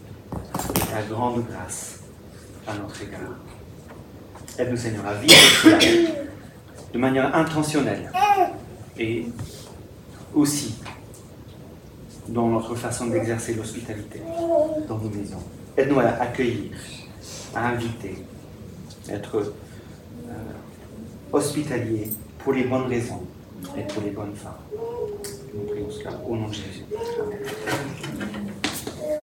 et 0.77 0.81
ta 0.81 1.03
grande 1.09 1.45
grâce 1.47 2.01
à 2.67 2.75
notre 2.75 3.01
égard. 3.03 3.21
Aide-nous, 4.59 4.77
Seigneur, 4.77 5.07
à 5.07 5.15
vivre 5.15 5.79
de 6.93 6.99
manière 6.99 7.35
intentionnelle 7.35 8.11
et 8.99 9.27
aussi 10.35 10.75
dans 12.29 12.49
notre 12.49 12.75
façon 12.75 13.07
d'exercer 13.07 13.55
l'hospitalité 13.55 14.21
dans 14.89 14.99
nos 14.99 15.11
maisons. 15.11 15.43
Aide-nous 15.77 16.01
à 16.01 16.05
accueillir, 16.05 16.73
à 17.55 17.69
inviter, 17.69 18.25
à 19.09 19.15
être 19.15 19.37
euh, 19.37 20.33
hospitalier 21.33 22.11
pour 22.39 22.53
les 22.53 22.65
bonnes 22.65 22.87
raisons 22.87 23.23
et 23.77 23.83
pour 23.83 24.03
les 24.03 24.11
bonnes 24.11 24.35
fins. 24.35 24.57
Nous 25.55 25.65
prions 25.65 25.91
cela 25.91 26.13
au 26.27 26.37
nom 26.37 26.49
de 26.49 26.55
Jésus. 26.55 26.85
Amen. 27.21 28.41